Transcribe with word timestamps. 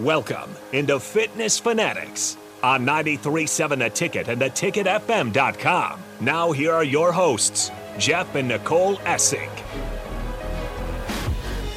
Welcome 0.00 0.50
into 0.72 0.98
Fitness 0.98 1.60
Fanatics 1.60 2.36
on 2.64 2.84
93.7 2.84 3.78
The 3.78 3.90
Ticket 3.90 4.26
and 4.26 4.42
theticketfm.com. 4.42 6.02
Now, 6.20 6.50
here 6.50 6.72
are 6.72 6.82
your 6.82 7.12
hosts, 7.12 7.70
Jeff 7.96 8.34
and 8.34 8.48
Nicole 8.48 8.96
Essig. 8.96 9.48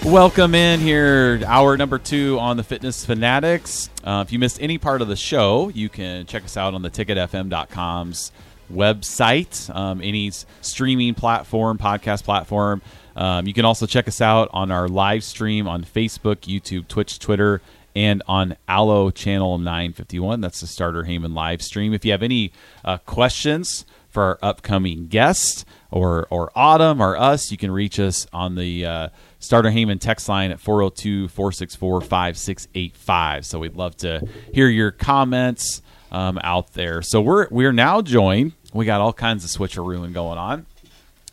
Welcome 0.03 0.55
in 0.55 0.79
here, 0.79 1.43
hour 1.45 1.77
number 1.77 1.99
two 1.99 2.39
on 2.39 2.57
the 2.57 2.63
Fitness 2.63 3.05
Fanatics. 3.05 3.91
Uh, 4.03 4.23
if 4.25 4.33
you 4.33 4.39
missed 4.39 4.59
any 4.63 4.79
part 4.79 5.03
of 5.03 5.09
the 5.09 5.15
show, 5.15 5.69
you 5.69 5.87
can 5.87 6.25
check 6.25 6.43
us 6.43 6.57
out 6.57 6.73
on 6.73 6.81
the 6.81 6.89
ticketfm.com's 6.89 8.31
website, 8.73 9.75
um, 9.75 10.01
any 10.01 10.31
streaming 10.61 11.13
platform, 11.13 11.77
podcast 11.77 12.23
platform. 12.23 12.81
Um, 13.15 13.45
you 13.47 13.53
can 13.53 13.65
also 13.65 13.85
check 13.85 14.07
us 14.07 14.21
out 14.21 14.49
on 14.53 14.71
our 14.71 14.87
live 14.87 15.23
stream 15.23 15.67
on 15.67 15.83
Facebook, 15.83 16.37
YouTube, 16.37 16.87
Twitch, 16.87 17.19
Twitter, 17.19 17.61
and 17.97 18.21
on 18.27 18.55
Allo 18.67 19.09
Channel 19.09 19.57
951. 19.57 20.39
That's 20.39 20.61
the 20.61 20.67
Sartor 20.67 21.05
Hamann 21.05 21.33
live 21.33 21.63
stream. 21.63 21.95
If 21.95 22.05
you 22.05 22.11
have 22.11 22.21
any 22.21 22.51
uh, 22.85 22.99
questions 22.99 23.85
for 24.07 24.21
our 24.21 24.39
upcoming 24.43 25.07
guest 25.07 25.65
or, 25.89 26.27
or 26.29 26.51
Autumn 26.55 27.01
or 27.01 27.17
us, 27.17 27.51
you 27.51 27.57
can 27.57 27.71
reach 27.71 27.99
us 27.99 28.27
on 28.31 28.53
the 28.53 28.85
uh, 28.85 29.09
Sartor 29.39 29.71
Hamann 29.71 29.97
text 29.97 30.29
line 30.29 30.51
at 30.51 30.59
402 30.59 31.27
464 31.29 32.01
5685. 32.01 33.45
So 33.47 33.57
we'd 33.57 33.75
love 33.75 33.97
to 33.97 34.21
hear 34.53 34.67
your 34.69 34.91
comments 34.91 35.81
um, 36.11 36.39
out 36.43 36.73
there. 36.73 37.01
So 37.01 37.19
we're, 37.19 37.47
we're 37.49 37.73
now 37.73 38.03
joined, 38.03 38.51
we 38.75 38.85
got 38.85 39.01
all 39.01 39.11
kinds 39.11 39.43
of 39.43 39.49
switcherooing 39.49 40.13
going 40.13 40.37
on. 40.37 40.67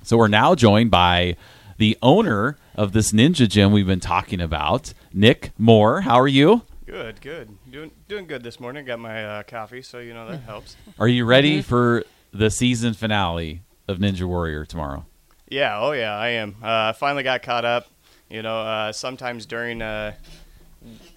So 0.03 0.17
we're 0.17 0.29
now 0.29 0.55
joined 0.55 0.91
by 0.91 1.37
the 1.77 1.99
owner 2.01 2.57
of 2.75 2.93
this 2.93 3.13
ninja 3.13 3.47
gym 3.49 3.71
we've 3.71 3.87
been 3.87 4.01
talking 4.01 4.41
about, 4.41 4.95
Nic 5.15 5.53
Moore. 5.59 6.01
How 6.01 6.19
are 6.21 6.27
you? 6.29 6.63
Good, 6.87 7.21
good. 7.21 7.57
Doing 7.71 7.93
doing 8.09 8.27
good 8.27 8.43
this 8.43 8.59
morning. 8.59 8.85
Got 8.85 8.99
my 8.99 9.25
uh, 9.25 9.43
coffee, 9.45 9.81
so 9.81 10.01
you 10.01 10.13
know 10.13 10.29
that 10.29 10.39
helps. 10.47 10.77
Are 10.99 11.07
you 11.09 11.25
ready 11.25 11.63
for 11.63 12.05
the 12.33 12.51
season 12.51 12.95
finale 12.95 13.63
of 13.87 13.99
Ninja 13.99 14.25
Warrior 14.25 14.65
tomorrow? 14.67 15.07
Yeah, 15.49 15.79
oh 15.81 15.93
yeah, 15.93 16.17
I 16.17 16.29
am. 16.31 16.57
Uh, 16.63 16.93
finally 16.93 17.23
got 17.23 17.43
caught 17.43 17.65
up. 17.65 17.87
You 18.29 18.43
know, 18.43 18.59
uh, 18.61 18.93
sometimes 18.93 19.47
during 19.47 19.81
uh, 19.83 20.15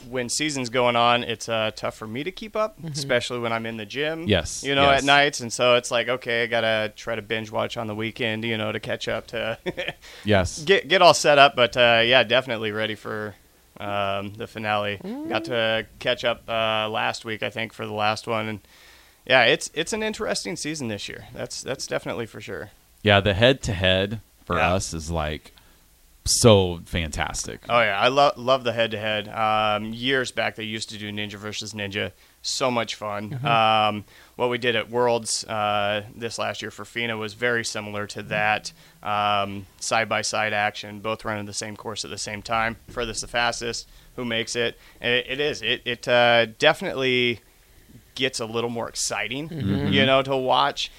when 0.10 0.30
season's 0.30 0.70
going 0.70 0.96
on, 0.96 1.24
it's 1.24 1.50
uh, 1.50 1.72
tough 1.76 1.96
for 1.98 2.06
me 2.06 2.24
to 2.24 2.32
keep 2.32 2.56
up, 2.56 2.78
especially 2.86 3.40
when 3.40 3.52
I'm 3.52 3.66
in 3.66 3.78
the 3.78 3.86
gym. 3.86 4.28
Yes, 4.28 4.64
You 4.64 4.76
know, 4.76 4.84
yes. 4.92 5.02
at 5.02 5.06
nights, 5.06 5.40
and 5.40 5.52
so 5.52 5.76
it's 5.76 5.90
like, 5.90 6.08
okay, 6.08 6.44
I 6.44 6.46
gotta 6.48 6.94
try 6.96 7.16
to 7.16 7.22
binge 7.24 7.50
watch 7.52 7.78
on 7.78 7.88
the 7.88 7.96
weekend. 7.96 8.44
You 8.44 8.58
know, 8.58 8.72
to 8.72 8.80
catch 8.80 9.08
up 9.08 9.26
to 9.28 9.58
Yes. 10.24 10.62
get 10.66 10.88
get 10.88 11.02
all 11.02 11.16
set 11.16 11.40
up. 11.40 11.56
But 11.56 11.76
uh, 11.76 12.04
yeah, 12.06 12.24
definitely 12.24 12.72
ready 12.72 12.94
for 12.96 13.34
um, 13.80 14.34
the 14.36 14.48
finale. 14.48 15.00
Got 15.30 15.46
to 15.46 15.86
catch 16.00 16.24
up 16.26 16.44
uh, 16.50 16.90
last 16.90 17.26
week, 17.26 17.44
I 17.44 17.50
think, 17.50 17.74
for 17.74 17.86
the 17.86 17.94
last 17.94 18.28
one, 18.28 18.48
and 18.48 18.60
yeah, 19.26 19.44
it's 19.44 19.70
it's 19.74 19.94
an 19.94 20.04
interesting 20.04 20.56
season 20.56 20.88
this 20.88 21.08
year. 21.10 21.26
That's 21.34 21.62
that's 21.62 21.86
definitely 21.88 22.26
for 22.26 22.40
sure. 22.42 22.72
Yeah, 23.04 23.20
the 23.20 23.34
head 23.34 23.62
to 23.64 23.74
head 23.74 24.22
for 24.46 24.58
Yeah. 24.58 24.74
us 24.74 24.94
is 24.94 25.12
like 25.12 25.52
so 26.26 26.82
fantastic. 26.86 27.62
Oh 27.70 27.80
yeah, 27.80 28.00
I 28.00 28.08
love 28.10 28.38
love 28.38 28.64
the 28.64 28.74
head 28.74 28.92
to 28.92 28.98
head. 29.00 29.84
Years 29.94 30.32
back, 30.32 30.56
they 30.56 30.64
used 30.64 30.90
to 30.90 30.98
do 30.98 31.12
Ninja 31.12 31.36
versus 31.36 31.74
Ninja. 31.74 32.12
So 32.42 32.72
much 32.72 32.96
fun. 32.96 33.44
Um, 33.46 34.06
what 34.38 34.50
we 34.50 34.58
did 34.58 34.76
at 34.78 34.90
Worlds 34.90 35.44
uh, 35.46 36.04
this 36.16 36.40
last 36.40 36.62
year 36.62 36.72
for 36.72 36.86
FINA 36.86 37.18
was 37.18 37.34
very 37.34 37.66
similar 37.66 38.08
to 38.08 38.24
that. 38.24 38.72
Side 39.80 40.08
by 40.08 40.22
side 40.22 40.54
action, 40.54 41.00
both 41.00 41.26
running 41.26 41.46
the 41.46 41.54
same 41.54 41.76
course 41.76 42.06
at 42.06 42.12
the 42.12 42.18
same 42.18 42.42
time. 42.42 42.78
Furthest 42.88 43.22
the 43.22 43.28
fastest, 43.28 43.88
who 44.16 44.24
makes 44.24 44.56
it? 44.56 44.78
And 45.02 45.14
it, 45.14 45.26
it 45.30 45.40
is. 45.40 45.62
It 45.62 45.82
it 45.86 46.08
uh, 46.08 46.46
definitely 46.58 47.42
gets 48.16 48.40
a 48.40 48.46
little 48.46 48.70
more 48.70 48.88
exciting, 48.88 49.50
you 49.92 50.06
know, 50.06 50.22
to 50.22 50.36
watch. 50.38 50.92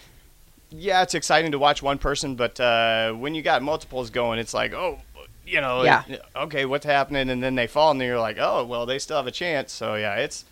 Yeah, 0.71 1.03
it's 1.03 1.15
exciting 1.15 1.53
to 1.53 1.59
watch 1.59 1.83
one 1.83 1.97
person, 1.99 2.35
but 2.35 2.61
uh, 2.61 3.13
when 3.13 3.35
you 3.35 3.41
got 3.41 3.63
multiples 3.63 4.11
going, 4.11 4.39
it's 4.39 4.53
like, 4.53 4.75
oh, 4.75 4.99
you 5.47 5.63
know, 5.63 5.83
Yeah. 5.83 6.03
okay, 6.37 6.67
what's 6.67 6.85
happening? 6.85 7.31
And 7.31 7.43
then 7.43 7.55
they 7.55 7.67
fall, 7.67 7.91
and 7.91 7.99
then 8.01 8.07
you're 8.07 8.21
like, 8.21 8.37
oh, 8.39 8.65
well, 8.67 8.85
they 8.85 8.99
still 8.99 9.17
have 9.17 9.27
a 9.27 9.31
chance. 9.33 9.73
So 9.73 9.95
yeah, 9.95 10.17
it's 10.17 10.45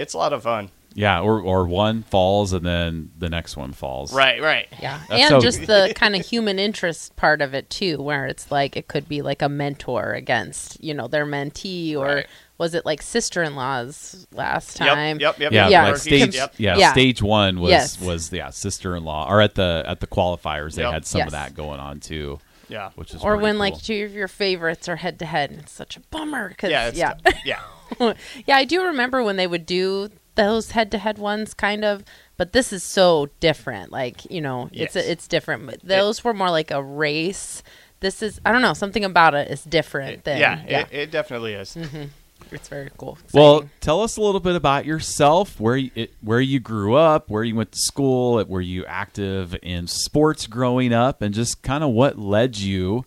it's 0.00 0.14
a 0.14 0.18
lot 0.18 0.32
of 0.32 0.42
fun. 0.42 0.70
Yeah, 0.92 1.20
or 1.20 1.40
or 1.40 1.66
one 1.68 2.02
falls 2.02 2.52
and 2.52 2.66
then 2.66 3.12
the 3.16 3.28
next 3.28 3.56
one 3.56 3.72
falls. 3.72 4.12
Right, 4.12 4.42
right. 4.42 4.66
Yeah, 4.82 4.98
That's 5.08 5.22
and 5.22 5.28
so- 5.30 5.40
just 5.40 5.66
the 5.68 5.92
kind 5.94 6.16
of 6.16 6.26
human 6.26 6.58
interest 6.58 7.14
part 7.14 7.40
of 7.42 7.54
it 7.54 7.70
too, 7.70 8.02
where 8.02 8.26
it's 8.26 8.50
like 8.50 8.76
it 8.76 8.88
could 8.88 9.08
be 9.08 9.22
like 9.22 9.40
a 9.40 9.48
mentor 9.48 10.14
against 10.14 10.82
you 10.82 10.92
know 10.92 11.06
their 11.06 11.24
mentee, 11.24 11.94
or 11.96 12.06
Right. 12.06 12.26
was 12.58 12.74
it 12.74 12.84
like 12.84 13.02
sister-in-laws 13.02 14.26
last 14.32 14.76
time? 14.76 15.20
yep, 15.20 15.38
yep. 15.38 15.52
Yeah, 15.52 15.68
Yeah. 15.68 15.84
like 15.84 15.96
stage 15.98 16.34
yep. 16.34 16.54
yeah, 16.58 16.76
Yeah. 16.76 16.90
stage 16.92 17.22
one 17.22 17.60
was 17.60 17.70
Yes. 17.70 18.00
was 18.00 18.32
yeah, 18.32 18.50
sister 18.50 18.96
in 18.96 19.04
law. 19.04 19.30
Or 19.30 19.40
at 19.40 19.54
the 19.54 19.84
at 19.86 20.00
the 20.00 20.08
qualifiers 20.08 20.74
they 20.74 20.82
Yep. 20.82 20.92
had 20.92 21.06
some 21.06 21.20
of 21.22 21.30
that 21.30 21.54
going 21.54 21.78
on 21.78 22.00
too. 22.00 22.40
Yeah. 22.68 22.90
Which 22.96 23.14
is 23.14 23.22
Or 23.22 23.36
when 23.36 23.54
cool. 23.54 23.60
like 23.60 23.80
two 23.82 24.04
of 24.04 24.12
your 24.12 24.28
favorites 24.28 24.88
are 24.88 24.96
head 24.96 25.18
to 25.20 25.24
head, 25.26 25.50
and 25.50 25.60
it's 25.60 25.72
such 25.72 25.96
a 25.96 26.00
bummer 26.10 26.48
because 26.48 26.70
Yeah, 26.70 26.88
it's 26.88 26.98
yeah, 26.98 27.14
tough. 27.24 27.34
yeah. 27.44 27.60
yeah, 28.46 28.56
I 28.56 28.64
do 28.64 28.84
remember 28.84 29.22
when 29.22 29.36
they 29.36 29.46
would 29.46 29.66
do 29.66 30.10
those 30.36 30.70
head 30.72 30.90
to 30.92 30.98
head 30.98 31.18
ones, 31.18 31.54
kind 31.54 31.84
of. 31.84 32.04
But 32.36 32.52
this 32.52 32.72
is 32.72 32.82
so 32.82 33.28
different. 33.40 33.92
Like 33.92 34.30
you 34.30 34.40
know, 34.40 34.70
it's 34.72 34.94
Yes. 34.96 35.06
it's 35.06 35.28
different. 35.28 35.66
But 35.66 35.80
those 35.82 36.24
were 36.24 36.34
more 36.34 36.50
like 36.50 36.70
a 36.70 36.82
race. 36.82 37.62
This 38.00 38.22
is 38.22 38.40
I 38.46 38.52
don't 38.52 38.62
know 38.62 38.72
something 38.74 39.04
about 39.04 39.34
it 39.34 39.50
is 39.50 39.62
different 39.64 40.24
than 40.24 40.38
yeah, 40.38 40.62
yeah. 40.66 40.80
It, 40.80 40.88
it 40.92 41.10
definitely 41.10 41.52
is. 41.52 41.74
Mm-hmm. 41.74 42.04
it's 42.50 42.68
very 42.68 42.90
cool. 42.96 43.18
Well, 43.34 43.68
tell 43.80 44.00
us 44.02 44.16
a 44.16 44.22
little 44.22 44.40
bit 44.40 44.56
about 44.56 44.86
yourself. 44.86 45.60
Where 45.60 45.76
you, 45.76 45.90
it, 45.94 46.14
where 46.22 46.40
you 46.40 46.60
grew 46.60 46.94
up, 46.94 47.28
where 47.28 47.44
you 47.44 47.54
went 47.54 47.72
to 47.72 47.78
school, 47.78 48.42
were 48.46 48.62
you 48.62 48.86
active 48.86 49.54
in 49.62 49.86
sports 49.86 50.46
growing 50.46 50.94
up, 50.94 51.20
and 51.20 51.34
just 51.34 51.62
kind 51.62 51.84
of 51.84 51.90
what 51.90 52.18
led 52.18 52.56
you 52.56 53.04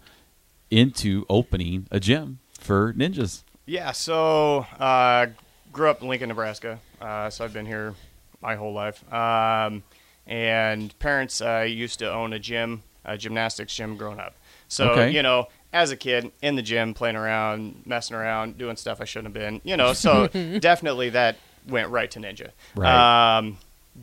into 0.69 1.25
opening 1.29 1.87
a 1.89 1.99
gym 1.99 2.37
for 2.59 2.93
ninjas. 2.93 3.43
Yeah, 3.65 3.91
so 3.91 4.65
uh, 4.79 5.27
grew 5.71 5.89
up 5.89 6.01
in 6.01 6.07
Lincoln, 6.07 6.29
Nebraska. 6.29 6.79
Uh, 7.01 7.29
so 7.29 7.45
I've 7.45 7.53
been 7.53 7.65
here 7.65 7.93
my 8.41 8.55
whole 8.55 8.73
life. 8.73 9.01
Um, 9.13 9.83
and 10.27 10.97
parents 10.99 11.41
uh, 11.41 11.65
used 11.67 11.99
to 11.99 12.11
own 12.11 12.33
a 12.33 12.39
gym, 12.39 12.83
a 13.05 13.17
gymnastics 13.17 13.73
gym, 13.75 13.97
growing 13.97 14.19
up. 14.19 14.35
So 14.67 14.91
Okay. 14.91 15.11
you 15.11 15.21
know, 15.23 15.47
as 15.71 15.91
a 15.91 15.97
kid 15.97 16.31
in 16.41 16.55
the 16.55 16.61
gym, 16.61 16.93
playing 16.93 17.15
around, 17.15 17.83
messing 17.85 18.15
around, 18.15 18.57
doing 18.57 18.75
stuff 18.75 18.99
I 19.01 19.05
shouldn't 19.05 19.33
have 19.35 19.41
been. 19.43 19.61
You 19.63 19.77
know, 19.77 19.93
so 19.93 20.27
definitely 20.59 21.09
that 21.11 21.37
went 21.67 21.89
right 21.89 22.09
to 22.11 22.19
ninja. 22.19 22.49
Right. 22.75 23.37
Um, 23.37 23.57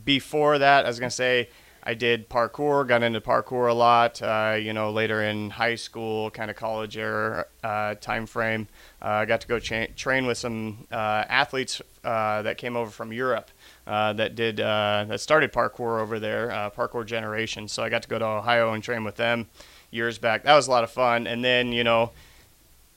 before 0.04 0.58
that, 0.58 0.84
I 0.84 0.88
was 0.88 0.98
gonna 1.00 1.10
say 1.10 1.48
I 1.82 1.94
did 1.94 2.28
parkour, 2.28 2.86
got 2.86 3.02
into 3.02 3.20
parkour 3.20 3.70
a 3.70 3.74
lot. 3.74 4.20
Uh, 4.20 4.56
you 4.60 4.72
know, 4.72 4.90
later 4.90 5.22
in 5.22 5.50
high 5.50 5.74
school, 5.76 6.30
kind 6.30 6.50
of 6.50 6.56
college 6.56 6.96
era 6.96 7.46
uh, 7.64 7.94
time 7.94 8.26
frame, 8.26 8.68
uh, 9.02 9.08
I 9.08 9.24
got 9.24 9.40
to 9.42 9.48
go 9.48 9.58
cha- 9.58 9.86
train 9.96 10.26
with 10.26 10.38
some 10.38 10.86
uh, 10.92 11.24
athletes 11.28 11.80
uh, 12.04 12.42
that 12.42 12.58
came 12.58 12.76
over 12.76 12.90
from 12.90 13.12
Europe 13.12 13.50
uh, 13.86 14.12
that 14.14 14.34
did 14.34 14.56
that 14.56 15.20
started 15.20 15.52
parkour 15.52 16.00
over 16.00 16.18
there, 16.18 16.48
parkour 16.76 17.06
generation. 17.06 17.68
So 17.68 17.82
I 17.82 17.88
got 17.88 18.02
to 18.02 18.08
go 18.08 18.18
to 18.18 18.24
Ohio 18.24 18.72
and 18.72 18.82
train 18.82 19.04
with 19.04 19.16
them 19.16 19.48
years 19.90 20.18
back. 20.18 20.44
That 20.44 20.54
was 20.54 20.68
a 20.68 20.70
lot 20.70 20.84
of 20.84 20.90
fun. 20.90 21.26
And 21.26 21.44
then 21.44 21.72
you 21.72 21.84
know 21.84 22.12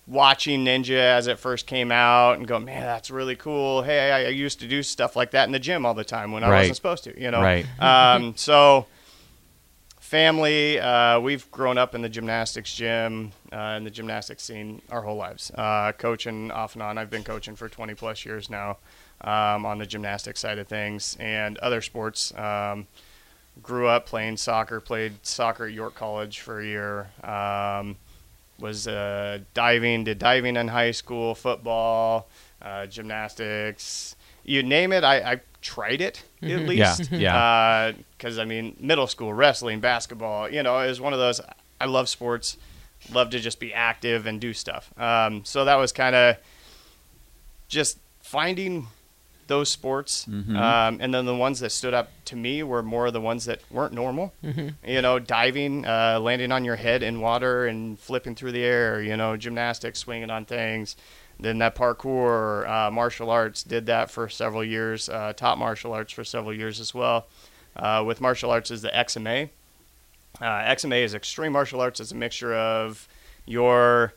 watching 0.06 0.66
Ninja 0.66 0.98
as 0.98 1.28
it 1.28 1.40
first 1.40 1.66
came 1.66 1.92
out 1.92 2.38
and 2.38 2.48
go, 2.48 2.60
man, 2.60 2.82
that's 2.82 3.10
really 3.10 3.36
cool. 3.36 3.84
Hey, 3.84 4.12
I, 4.12 4.26
I 4.26 4.30
used 4.30 4.60
to 4.60 4.68
do 4.68 4.84
stuff 4.84 5.16
like 5.16 5.32
that 5.32 5.46
in 5.46 5.52
the 5.52 5.60
gym 5.60 5.86
all 5.86 5.94
the 5.94 6.04
time 6.04 6.32
when 6.32 6.44
I 6.44 6.50
wasn't 6.50 6.76
supposed 6.76 7.06
to, 7.06 7.20
you 7.20 7.32
know. 7.32 7.42
Right. 7.42 7.66
Um, 7.80 8.36
so, 8.38 8.86
family, 10.00 10.80
uh, 10.80 11.20
we've 11.20 11.50
grown 11.52 11.78
up 11.78 11.96
in 11.96 12.02
the 12.02 12.10
gymnastics 12.10 12.74
gym, 12.74 13.32
uh, 13.52 13.76
in 13.78 13.84
the 13.84 13.90
gymnastics 13.90 14.44
scene 14.44 14.82
our 14.90 15.02
whole 15.02 15.16
lives. 15.16 15.52
Uh, 15.52 15.92
coaching 15.94 16.52
off 16.52 16.74
and 16.76 16.84
on. 16.84 16.98
I've 16.98 17.10
been 17.10 17.24
coaching 17.24 17.56
for 17.56 17.68
20 17.70 17.94
plus 17.96 18.26
years 18.26 18.50
now 18.50 18.78
um, 19.22 19.66
on 19.66 19.78
the 19.80 19.86
gymnastics 19.86 20.40
side 20.40 20.60
of 20.60 20.68
things 20.68 21.18
and 21.20 21.58
other 21.60 21.82
sports. 21.82 22.34
Um, 22.38 22.88
grew 23.62 23.88
up 23.88 24.06
playing 24.06 24.38
soccer, 24.38 24.80
played 24.80 25.26
soccer 25.26 25.66
at 25.66 25.74
York 25.74 25.96
College 25.96 26.40
for 26.40 26.60
a 26.60 26.66
year. 26.66 27.10
Um, 27.24 27.98
was 28.64 28.88
uh, 28.88 29.40
diving, 29.54 30.06
did 30.06 30.18
diving 30.20 30.56
in 30.56 30.70
high 30.70 30.92
school, 30.92 31.36
football, 31.36 32.28
uh, 32.62 32.86
gymnastics, 32.88 34.16
you 34.46 34.64
name 34.64 34.92
it. 34.94 35.04
I, 35.04 35.34
I 35.34 35.42
tried 35.62 36.00
it 36.02 36.24
at 36.42 36.50
Yeah, 36.50 36.58
least. 36.58 37.12
yeah. 37.12 37.92
Because 38.18 38.40
I 38.40 38.46
mean, 38.46 38.76
middle 38.80 39.06
school 39.08 39.34
wrestling, 39.34 39.82
basketball. 39.82 40.50
You 40.50 40.64
know, 40.64 40.80
it 40.80 40.88
was 40.88 41.02
one 41.02 41.14
of 41.14 41.20
those. 41.20 41.42
I 41.80 41.86
love 41.86 42.08
sports. 42.10 42.58
Love 43.12 43.30
to 43.32 43.40
just 43.40 43.60
be 43.60 43.74
active 43.74 44.26
and 44.26 44.40
do 44.40 44.54
stuff. 44.54 44.98
Um, 44.98 45.44
so 45.44 45.66
that 45.66 45.76
was 45.76 45.92
kind 45.92 46.16
of 46.16 46.38
just 47.68 47.98
finding 48.22 48.88
those 49.54 49.70
sports, 49.70 50.26
um, 50.28 50.98
and 51.02 51.10
then 51.14 51.26
the 51.26 51.36
ones 51.48 51.58
that 51.60 51.72
stood 51.72 51.94
up 51.94 52.08
to 52.26 52.36
me 52.36 52.64
were 52.64 52.84
more 52.84 53.06
of 53.08 53.14
the 53.14 53.22
ones 53.32 53.46
that 53.46 53.60
weren't 53.70 53.94
normal. 53.94 54.34
You 54.94 55.02
know, 55.06 55.20
diving, 55.20 55.86
uh, 55.86 56.20
landing 56.28 56.52
on 56.52 56.66
your 56.66 56.76
head 56.86 57.04
in 57.04 57.22
water 57.22 57.68
and 57.70 57.98
flipping 58.08 58.36
through 58.36 58.52
the 58.54 58.64
air. 58.64 59.02
You 59.10 59.16
know, 59.18 59.38
gymnastics, 59.38 60.00
swinging 60.00 60.30
on 60.32 60.46
things. 60.46 60.96
then 61.40 61.58
that 61.60 61.76
parkour, 61.76 62.68
uh, 62.70 62.92
martial 62.92 63.30
arts, 63.30 63.64
did 63.64 63.86
that 63.88 64.10
for 64.12 64.30
several 64.30 64.64
years. 64.64 65.10
Uh, 65.10 65.34
taught 65.36 65.58
martial 65.58 65.92
arts 65.94 66.14
for 66.14 66.24
several 66.24 66.54
years 66.54 66.80
as 66.80 66.94
well. 66.94 67.26
Uh, 67.76 68.04
with 68.06 68.22
martial 68.22 68.52
arts 68.52 68.70
is 68.72 68.82
the 68.82 68.90
XMA. 69.06 69.50
Uh, 70.42 70.46
XMA 70.76 71.04
is 71.04 71.14
extreme 71.14 71.52
martial 71.52 71.80
arts. 71.82 72.00
It's 72.00 72.12
a 72.12 72.16
mixture 72.16 72.54
of 72.56 73.08
your 73.46 74.14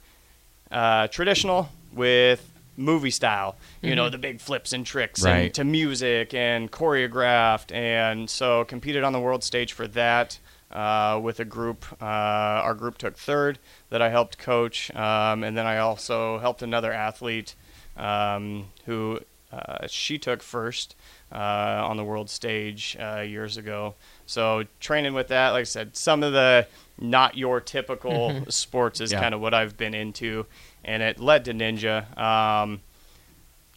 uh, 0.71 1.09
traditional 1.09 1.69
with 1.93 2.41
movie 2.77 3.11
style. 3.11 3.57
You 3.83 3.95
know, 3.95 4.09
the 4.09 4.19
big 4.19 4.41
flips 4.41 4.73
and 4.73 4.85
tricks 4.85 5.23
Right. 5.23 5.33
and 5.47 5.55
to 5.55 5.65
music 5.65 6.35
and 6.35 6.71
choreographed. 6.71 7.73
And 7.75 8.29
so 8.29 8.65
competed 8.65 9.03
on 9.05 9.13
the 9.13 9.21
world 9.21 9.45
stage 9.45 9.73
for 9.73 9.87
that 9.89 10.39
uh, 10.71 11.19
with 11.23 11.41
a 11.41 11.45
group. 11.45 11.85
Uh, 12.01 12.05
our 12.05 12.75
group 12.75 12.99
took 12.99 13.17
third 13.17 13.59
that 13.91 14.03
I 14.03 14.09
helped 14.11 14.39
coach. 14.39 14.95
Um, 14.95 15.45
and 15.45 15.57
then 15.57 15.67
I 15.67 15.79
also 15.79 16.39
helped 16.39 16.63
another 16.63 16.93
athlete 16.93 17.55
um, 17.97 18.67
who 18.85 19.21
uh, 19.53 19.87
she 19.87 20.19
took 20.19 20.43
first 20.43 20.97
uh, 21.33 21.37
on 21.37 21.97
the 21.97 22.05
world 22.05 22.29
stage 22.29 22.97
uh, 23.01 23.21
years 23.21 23.57
ago. 23.57 23.95
So 24.27 24.65
training 24.81 25.15
with 25.15 25.29
that, 25.29 25.51
like 25.51 25.61
I 25.61 25.65
said, 25.65 25.97
some 25.97 26.23
of 26.23 26.33
the 26.33 26.67
not 26.99 27.37
your 27.37 27.61
typical 27.61 28.45
sports 28.49 29.01
is 29.01 29.13
Yeah. 29.13 29.21
kind 29.21 29.35
of 29.35 29.41
what 29.41 29.55
I've 29.55 29.77
been 29.77 29.95
into, 29.95 30.47
and 30.85 31.03
it 31.03 31.19
led 31.21 31.45
to 31.47 31.53
ninja. 31.53 32.17
Um, 32.19 32.81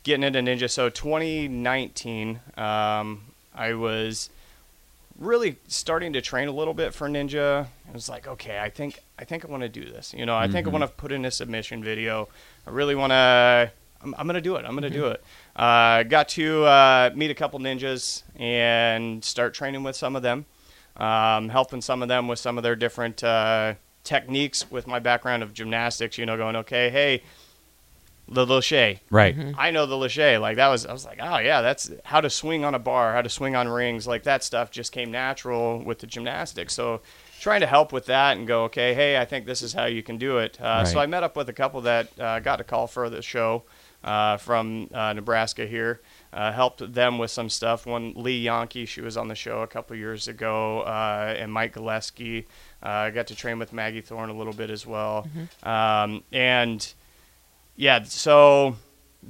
getting 0.03 0.23
into 0.23 0.39
ninja, 0.39 0.69
so 0.69 0.89
2019, 0.89 2.39
um, 2.57 3.21
I 3.53 3.73
was 3.73 4.29
really 5.17 5.57
starting 5.67 6.13
to 6.13 6.21
train 6.21 6.47
a 6.47 6.51
little 6.51 6.73
bit 6.73 6.93
for 6.93 7.09
ninja. 7.09 7.67
I 7.87 7.91
was 7.91 8.07
like, 8.07 8.27
okay, 8.27 8.59
I 8.59 8.69
think 8.69 8.99
I 9.17 9.25
think 9.25 9.43
I 9.45 9.49
want 9.49 9.63
to 9.63 9.69
do 9.69 9.83
this. 9.83 10.13
You 10.13 10.25
know, 10.25 10.35
I 10.37 10.47
think 10.47 10.65
I 10.65 10.69
want 10.69 10.83
to 10.83 10.87
put 10.87 11.11
in 11.11 11.25
a 11.25 11.31
submission 11.31 11.83
video. 11.83 12.29
I 12.65 12.69
really 12.71 12.95
want 12.95 13.11
to. 13.11 13.71
I'm, 14.01 14.15
I'm 14.17 14.27
gonna 14.27 14.41
do 14.41 14.55
it. 14.55 14.65
I'm 14.65 14.73
gonna 14.75 14.89
do 14.89 15.07
it. 15.07 15.23
Uh, 15.55 16.03
got 16.03 16.29
to 16.29 16.63
uh, 16.65 17.09
meet 17.15 17.31
a 17.31 17.35
couple 17.35 17.59
ninjas 17.59 18.23
and 18.35 19.23
start 19.23 19.53
training 19.53 19.83
with 19.83 19.95
some 19.95 20.15
of 20.15 20.21
them, 20.21 20.45
um, 20.97 21.49
helping 21.49 21.81
some 21.81 22.01
of 22.01 22.07
them 22.07 22.27
with 22.27 22.39
some 22.39 22.57
of 22.57 22.63
their 22.63 22.75
different 22.75 23.23
uh, 23.23 23.73
techniques. 24.03 24.69
With 24.71 24.87
my 24.87 24.99
background 24.99 25.43
of 25.43 25.53
gymnastics, 25.53 26.17
you 26.17 26.25
know, 26.25 26.37
going 26.37 26.55
okay, 26.55 26.89
hey, 26.89 27.23
the 28.31 28.45
lache, 28.45 28.99
Right. 29.09 29.35
I 29.57 29.71
know 29.71 29.85
the 29.85 29.97
lache. 29.97 30.39
Like 30.39 30.57
that 30.57 30.67
was, 30.67 30.85
I 30.85 30.93
was 30.93 31.03
like, 31.03 31.19
oh 31.21 31.39
yeah, 31.39 31.61
that's 31.61 31.91
how 32.05 32.21
to 32.21 32.29
swing 32.29 32.63
on 32.63 32.75
a 32.75 32.79
bar, 32.79 33.13
how 33.13 33.21
to 33.21 33.29
swing 33.29 33.55
on 33.55 33.67
rings. 33.67 34.07
Like 34.07 34.23
that 34.23 34.43
stuff 34.43 34.69
just 34.71 34.91
came 34.91 35.11
natural 35.11 35.83
with 35.83 35.99
the 35.99 36.07
gymnastics. 36.07 36.73
So 36.73 37.01
trying 37.41 37.61
to 37.61 37.67
help 37.67 37.91
with 37.91 38.05
that 38.05 38.37
and 38.37 38.45
go, 38.47 38.65
okay, 38.65 38.93
hey, 38.93 39.17
I 39.17 39.25
think 39.25 39.45
this 39.45 39.61
is 39.61 39.73
how 39.73 39.85
you 39.85 40.03
can 40.03 40.17
do 40.17 40.37
it. 40.37 40.59
Uh, 40.61 40.85
So 40.85 40.99
I 40.99 41.05
met 41.07 41.23
up 41.23 41.35
with 41.35 41.49
a 41.49 41.53
couple 41.53 41.81
that 41.81 42.19
uh, 42.19 42.39
got 42.39 42.61
a 42.61 42.63
call 42.63 42.85
for 42.87 43.09
the 43.09 43.21
show 43.21 43.63
uh, 44.03 44.37
from 44.37 44.89
uh, 44.93 45.13
Nebraska 45.13 45.65
here. 45.65 46.01
Uh, 46.31 46.51
helped 46.51 46.93
them 46.93 47.17
with 47.17 47.31
some 47.31 47.49
stuff. 47.49 47.85
One 47.87 48.13
Lee 48.15 48.39
Yankee, 48.41 48.85
she 48.85 49.01
was 49.01 49.17
on 49.17 49.27
the 49.29 49.35
show 49.35 49.61
a 49.61 49.67
couple 49.67 49.95
years 49.95 50.27
ago, 50.27 50.81
uh, 50.81 51.35
and 51.37 51.51
Mike 51.51 51.73
Gillespie. 51.73 52.47
Uh, 52.83 52.87
I 52.87 53.09
got 53.09 53.27
to 53.27 53.35
train 53.35 53.57
with 53.57 53.73
Maggie 53.73 54.01
Thorne 54.01 54.29
a 54.29 54.33
little 54.33 54.53
bit 54.53 54.69
as 54.69 54.85
well, 54.85 55.27
um, 55.63 56.23
and 56.31 56.93
yeah, 57.75 58.03
so 58.03 58.75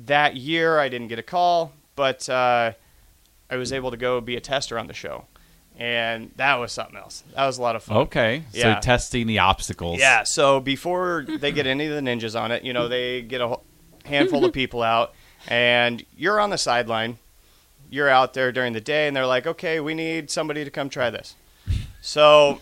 that 0.06 0.36
year 0.36 0.78
I 0.78 0.90
didn't 0.90 1.08
get 1.08 1.20
a 1.20 1.24
call, 1.24 1.72
but 1.96 2.28
uh, 2.30 2.74
I 3.50 3.56
was 3.56 3.72
able 3.72 3.92
to 3.92 3.98
go 3.98 4.20
be 4.22 4.36
a 4.36 4.42
tester 4.42 4.78
on 4.78 4.88
the 4.88 4.94
show, 4.94 5.26
and 5.78 6.32
that 6.36 6.56
was 6.56 6.72
something 6.74 6.98
else. 6.98 7.24
That 7.36 7.46
was 7.46 7.58
a 7.58 7.62
lot 7.62 7.76
of 7.78 7.84
fun. 7.84 7.98
Okay. 7.98 8.44
Yeah. 8.52 8.76
So 8.76 8.82
testing 8.82 9.26
the 9.28 9.40
obstacles. 9.40 10.00
Yeah. 10.00 10.24
So 10.24 10.60
before 10.60 11.26
they 11.28 11.52
get 11.52 11.66
any 11.66 11.86
of 11.88 11.94
the 11.96 12.02
ninjas 12.02 12.40
on 12.40 12.52
it, 12.52 12.64
you 12.64 12.74
know, 12.74 12.88
they 12.90 13.22
get 13.22 13.40
a 13.42 13.48
whole- 13.48 13.64
handful 14.10 14.44
of 14.46 14.54
people 14.62 14.84
out, 14.84 15.14
and 15.48 16.06
you're 16.18 16.40
on 16.40 16.50
the 16.50 16.58
sideline. 16.58 17.18
You're 17.90 18.10
out 18.10 18.34
there 18.34 18.52
during 18.52 18.74
the 18.74 18.82
day, 18.82 19.08
and 19.08 19.16
they're 19.16 19.26
like, 19.26 19.48
"Okay, 19.48 19.80
we 19.80 19.94
need 19.94 20.30
somebody 20.30 20.64
to 20.64 20.70
come 20.72 20.90
try 20.90 21.10
this." 21.10 21.36
So 22.02 22.60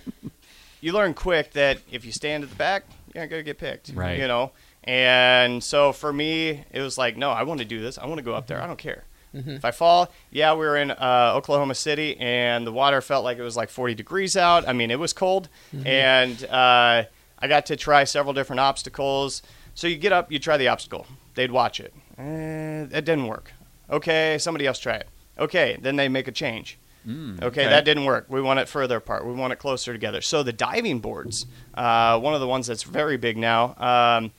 you 0.82 0.94
learn 0.94 1.14
quick 1.14 1.52
that 1.54 1.80
if 1.92 2.06
you 2.06 2.12
stand 2.12 2.44
at 2.44 2.50
the 2.50 2.56
back, 2.56 2.84
you're 3.14 3.24
not 3.24 3.30
gonna 3.30 3.44
get 3.44 3.58
picked. 3.58 3.92
Right. 3.94 4.20
You 4.20 4.28
know. 4.28 4.52
And 4.84 5.62
so 5.62 5.92
for 5.92 6.14
me, 6.14 6.64
it 6.72 6.82
was 6.82 6.98
like, 6.98 7.18
no, 7.18 7.30
I 7.30 7.44
want 7.44 7.60
to 7.60 7.66
do 7.66 7.82
this. 7.82 7.98
I 7.98 8.06
want 8.06 8.20
to 8.20 8.24
go 8.24 8.34
up 8.34 8.48
there. 8.48 8.62
I 8.62 8.68
don't 8.68 8.80
care. 8.80 9.04
If 9.34 9.66
I 9.66 9.72
fall, 9.72 10.12
yeah, 10.32 10.54
we 10.54 10.60
were 10.62 10.78
in 10.78 10.90
uh, 10.90 11.34
Oklahoma 11.36 11.76
City, 11.76 12.18
and 12.18 12.66
the 12.66 12.72
water 12.72 13.02
felt 13.02 13.24
like 13.24 13.38
it 13.38 13.44
was 13.44 13.56
like 13.56 13.70
40 13.70 13.94
degrees 13.94 14.36
out. 14.36 14.68
I 14.68 14.74
mean, 14.74 14.90
it 14.90 14.98
was 14.98 15.14
cold, 15.14 15.48
and 15.86 16.44
uh, 16.46 17.04
I 17.38 17.48
got 17.48 17.68
to 17.68 17.76
try 17.76 18.04
several 18.06 18.34
different 18.34 18.62
obstacles. 18.62 19.44
So 19.76 19.86
you 19.86 19.98
get 19.98 20.12
up, 20.12 20.32
you 20.32 20.40
try 20.40 20.58
the 20.58 20.70
obstacle. 20.70 21.06
They'd 21.38 21.51
watch 21.51 21.80
it. 21.80 21.94
Eh, 22.18 22.88
it 22.98 23.06
didn't 23.06 23.28
work. 23.28 23.54
Okay, 23.92 24.38
somebody 24.39 24.66
else 24.66 24.80
try 24.80 24.95
it. 24.95 25.07
Okay, 25.38 25.78
then 25.80 25.95
they 25.95 26.10
make 26.10 26.28
a 26.28 26.31
change. 26.31 26.80
Mm, 27.07 27.42
Okay, 27.44 27.63
that 27.69 27.86
didn't 27.86 28.06
work. 28.06 28.25
We 28.28 28.42
want 28.42 28.60
it 28.60 28.68
further 28.68 28.98
apart. 28.98 29.24
We 29.25 29.34
want 29.34 29.54
it 29.54 29.57
closer 29.60 29.94
together. 29.94 30.19
So 30.22 30.42
the 30.42 30.51
diving 30.51 31.00
boards, 31.00 31.45
uh, 31.75 32.19
one 32.19 32.34
of 32.34 32.42
the 32.42 32.48
ones 32.48 32.66
that's 32.66 32.81
very 32.81 33.18
big 33.18 33.38
now. 33.38 33.75
Um, 33.78 34.31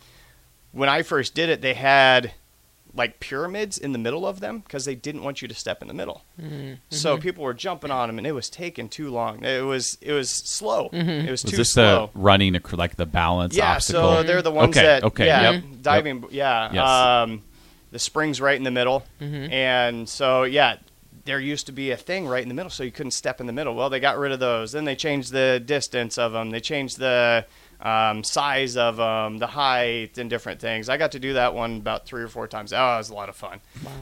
when 0.73 0.89
I 0.89 1.03
first 1.03 1.35
did 1.37 1.49
it, 1.51 1.61
they 1.63 1.75
had 1.75 2.33
like 2.95 3.21
pyramids 3.21 3.79
in 3.79 3.93
the 3.93 3.99
middle 3.99 4.27
of 4.27 4.41
them 4.41 4.61
because 4.61 4.85
they 4.85 4.95
didn't 4.95 5.23
want 5.23 5.43
you 5.43 5.49
to 5.49 5.55
step 5.55 5.83
in 5.83 5.89
the 5.89 5.95
middle. 5.95 6.25
Mm-hmm. 6.41 6.75
So 6.91 7.17
people 7.19 7.45
were 7.45 7.55
jumping 7.55 7.91
on 7.91 8.09
them, 8.09 8.19
and 8.19 8.27
it 8.27 8.33
was 8.33 8.51
taking 8.51 8.89
too 8.89 9.11
long. 9.11 9.45
It 9.45 9.65
was 9.65 9.99
it 10.01 10.13
was 10.13 10.31
slow. 10.31 10.89
Mm-hmm. 10.91 11.09
It 11.09 11.31
was, 11.31 11.43
Was 11.45 11.51
too 11.53 11.57
this 11.57 11.73
slow. 11.73 12.11
the 12.13 12.19
running 12.19 12.59
like 12.73 12.97
the 12.97 13.07
balance 13.07 13.57
yeah, 13.57 13.75
obstacle? 13.75 14.17
so 14.17 14.23
they're 14.23 14.43
the 14.43 14.51
ones 14.51 14.77
Okay, 14.77 14.87
that 14.87 15.05
okay, 15.05 15.27
yeah, 15.27 15.51
yep, 15.51 15.65
diving 15.83 16.25
yeah. 16.31 16.73
Yes. 16.73 16.89
Um, 16.89 17.43
the 17.91 17.99
springs 17.99 18.41
right 18.41 18.57
in 18.57 18.65
the 18.65 18.71
middle, 18.71 19.05
mm-hmm. 19.21 19.51
and 19.53 20.09
so 20.09 20.43
yeah, 20.43 20.77
there 21.25 21.41
used 21.41 21.67
to 21.67 21.73
be 21.73 21.91
a 21.91 21.97
thing 21.97 22.27
right 22.27 22.43
in 22.43 22.49
the 22.49 22.55
middle, 22.55 22.71
so 22.71 22.83
you 22.83 22.91
couldn't 22.91 23.13
step 23.13 23.41
in 23.41 23.47
the 23.47 23.53
middle. 23.53 23.75
Well, 23.75 23.91
they 23.91 24.01
got 24.01 24.19
rid 24.19 24.33
of 24.33 24.41
those. 24.41 24.73
Then 24.73 24.85
they 24.85 24.97
changed 24.97 25.33
the 25.33 25.63
distance 25.65 26.19
of 26.19 26.33
them. 26.33 26.51
They 26.51 26.61
changed 26.61 26.99
the 26.99 27.47
um, 27.81 28.25
size 28.25 28.77
of 28.77 28.97
them, 28.97 29.39
the 29.39 29.47
height, 29.47 30.19
and 30.19 30.29
different 30.29 30.61
things. 30.61 30.89
I 30.89 30.97
got 30.97 31.13
to 31.13 31.19
do 31.21 31.35
that 31.35 31.55
one 31.55 31.77
about 31.77 32.07
three 32.07 32.23
or 32.23 32.29
four 32.29 32.49
times. 32.49 32.73
Oh, 32.73 32.95
it 32.95 32.99
was 32.99 33.11
a 33.11 33.15
lot 33.15 33.29
of 33.29 33.37
fun. 33.37 33.61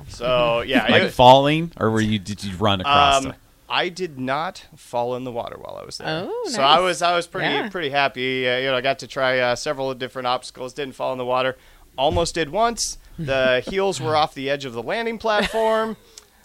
So 0.09 0.61
yeah, 0.67 0.87
like 0.91 1.03
it- 1.05 1.11
falling, 1.13 1.73
or 1.79 1.91
were 1.91 2.01
you 2.01 2.19
did 2.19 2.43
you 2.45 2.57
run 2.57 2.81
across? 2.81 3.17
um, 3.25 3.31
the- 3.33 3.37
I 3.69 3.89
did 3.89 4.17
not 4.19 4.65
fall 4.77 5.17
in 5.17 5.25
the 5.25 5.33
water 5.33 5.57
while 5.61 5.77
I 5.77 5.85
was 5.85 5.99
there. 5.99 6.07
Oh, 6.31 6.49
So 6.51 6.63
I 6.63 6.79
was 6.79 7.03
I 7.03 7.17
was 7.17 7.27
pretty 7.27 7.49
Yeah. 7.53 7.69
pretty 7.69 7.91
happy. 7.91 8.49
Uh, 8.49 8.59
you 8.59 8.67
know, 8.67 8.77
I 8.77 8.81
got 8.81 9.01
to 9.01 9.09
try 9.09 9.41
uh, 9.41 9.57
several 9.57 9.93
different 9.95 10.27
obstacles. 10.29 10.73
Didn't 10.73 10.95
fall 10.95 11.11
in 11.13 11.19
the 11.19 11.25
water. 11.25 11.57
Almost 11.99 12.35
did 12.37 12.51
once. 12.51 12.97
The 13.19 13.65
heels 13.69 14.01
were 14.01 14.15
off 14.15 14.35
the 14.35 14.49
edge 14.51 14.65
of 14.65 14.73
the 14.73 14.83
landing 14.85 15.19
platform. 15.19 15.97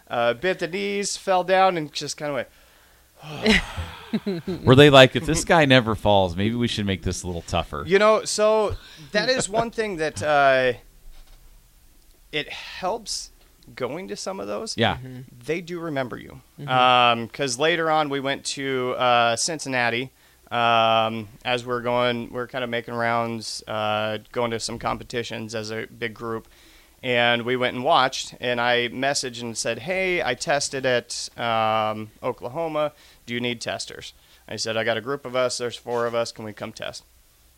Uh, 0.10 0.33
bit 0.33 0.60
the 0.60 0.68
knees, 0.68 1.16
fell 1.16 1.44
down, 1.44 1.78
and 1.78 1.94
just 1.94 2.18
kind 2.18 2.30
of 2.31 2.35
went. 2.35 2.47
Were 4.63 4.75
they 4.75 4.90
like, 4.90 5.16
if 5.16 5.25
this 5.25 5.45
guy 5.45 5.66
never 5.66 5.95
falls, 5.95 6.35
maybe 6.35 6.56
we 6.56 6.68
should 6.68 6.85
make 6.85 7.04
this 7.04 7.23
a 7.23 7.28
little 7.28 7.44
tougher? 7.44 7.83
You 7.87 7.99
know, 7.99 8.25
so 8.25 8.75
that 9.11 9.30
is 9.30 9.47
one 9.47 9.71
thing 9.80 9.97
that 9.97 10.21
uh, 10.21 10.73
it 12.31 12.49
helps 12.49 13.31
going 13.75 14.07
to 14.09 14.16
some 14.16 14.40
of 14.40 14.47
those. 14.47 14.75
Yeah. 14.78 14.97
they 15.45 15.61
do 15.61 15.80
remember 15.80 16.18
you. 16.18 16.42
Because 16.57 17.57
later 17.59 17.90
on, 17.90 18.09
we 18.09 18.19
went 18.19 18.45
to 18.47 18.92
uh, 18.97 19.35
Cincinnati. 19.35 20.11
Um, 20.49 21.30
as 21.45 21.66
we're 21.66 21.80
going, 21.80 22.30
we're 22.33 22.47
kind 22.47 22.66
of 22.66 22.69
making 22.69 22.94
rounds, 22.94 23.63
uh, 23.69 24.18
going 24.33 24.51
to 24.51 24.59
some 24.59 24.78
competitions 24.80 25.56
as 25.56 25.71
a 25.71 25.85
big 25.85 26.13
group. 26.13 26.49
And 27.04 27.44
we 27.44 27.56
went 27.56 27.76
and 27.76 27.84
watched, 27.84 28.36
and 28.40 28.62
I 28.62 28.90
messaged 28.90 29.42
and 29.42 29.58
said, 29.58 29.80
Hey, 29.80 30.22
I 30.22 30.36
tested 30.36 30.86
at 30.86 31.30
um, 31.36 32.12
Oklahoma. 32.22 32.94
Do 33.26 33.34
you 33.34 33.40
need 33.40 33.60
testers? 33.60 34.14
I 34.48 34.56
said, 34.56 34.78
I 34.78 34.84
got 34.84 34.98
a 34.98 35.02
group 35.02 35.26
of 35.26 35.36
us. 35.36 35.58
There's 35.58 35.76
four 35.76 36.06
of 36.06 36.14
us. 36.14 36.31
Can 36.31 36.46
we 36.46 36.54
come 36.54 36.72
test? 36.72 37.04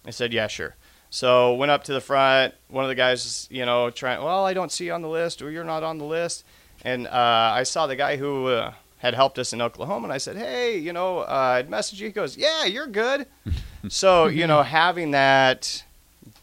I 0.06 0.12
said, 0.12 0.32
Yeah, 0.32 0.48
sure. 0.48 0.76
So 1.10 1.54
went 1.54 1.72
up 1.72 1.84
to 1.84 1.94
the 1.94 2.02
front. 2.02 2.56
One 2.70 2.86
of 2.86 2.90
the 2.90 2.96
guys, 2.96 3.48
you 3.52 3.66
know, 3.66 3.90
trying. 3.92 4.24
Well, 4.24 4.46
I 4.46 4.54
don't 4.56 4.72
see 4.72 4.86
you 4.86 4.94
on 4.94 5.04
the 5.04 5.10
list, 5.10 5.42
or 5.42 5.52
you're 5.52 5.64
not 5.64 5.84
on 5.84 6.00
the 6.00 6.06
list. 6.06 6.44
And 6.84 7.06
uh, 7.06 7.52
I 7.54 7.64
saw 7.64 7.86
the 7.86 7.96
guy 7.96 8.18
who 8.18 8.48
uh, 8.48 8.74
had 8.98 9.14
helped 9.14 9.38
us 9.38 9.54
in 9.54 9.62
Oklahoma, 9.62 10.06
and 10.06 10.14
I 10.14 10.18
said, 10.18 10.38
"Hey, 10.38 10.78
you 10.78 10.92
know, 10.92 11.20
uh, 11.20 11.58
I'd 11.60 11.70
message 11.70 12.02
you." 12.02 12.08
He 12.08 12.14
goes, 12.14 12.36
"Yeah, 12.36 12.66
you're 12.66 12.88
good." 12.88 13.28
so 13.90 14.26
you 14.26 14.48
know, 14.48 14.64
having 14.64 15.12
that, 15.12 15.84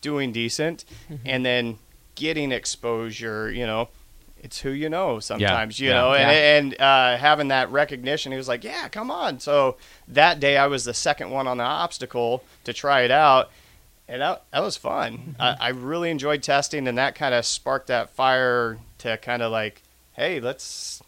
doing 0.02 0.30
decent, 0.30 0.84
and 1.24 1.44
then 1.44 1.78
getting 2.20 2.52
exposure, 2.52 3.50
you 3.50 3.66
know. 3.66 3.88
It's 4.42 4.58
who 4.60 4.70
you 4.70 4.88
know 4.88 5.20
sometimes, 5.20 5.78
you 5.78 5.90
yeah, 5.90 5.94
know, 6.00 6.14
yeah. 6.14 6.30
and, 6.30 6.72
and 6.72 6.80
uh, 6.80 7.16
having 7.18 7.48
that 7.48 7.70
recognition, 7.70 8.32
he 8.32 8.38
was 8.38 8.48
like, 8.48 8.64
"Yeah, 8.64 8.88
come 8.88 9.10
on." 9.10 9.38
So 9.38 9.76
that 10.08 10.40
day, 10.40 10.56
I 10.56 10.66
was 10.66 10.84
the 10.84 10.94
second 10.94 11.30
one 11.30 11.46
on 11.46 11.58
the 11.58 11.64
obstacle 11.64 12.42
to 12.64 12.72
try 12.72 13.02
it 13.02 13.10
out, 13.10 13.50
and 14.08 14.22
that, 14.22 14.42
that 14.50 14.62
was 14.62 14.78
fun. 14.78 15.36
I, 15.38 15.56
I 15.60 15.68
really 15.68 16.10
enjoyed 16.10 16.42
testing, 16.42 16.88
and 16.88 16.96
that 16.96 17.14
kind 17.16 17.34
of 17.34 17.44
sparked 17.44 17.88
that 17.88 18.08
fire 18.10 18.78
to 18.98 19.18
kind 19.18 19.42
of 19.42 19.52
like, 19.52 19.82
hey, 20.14 20.40
let's 20.40 21.02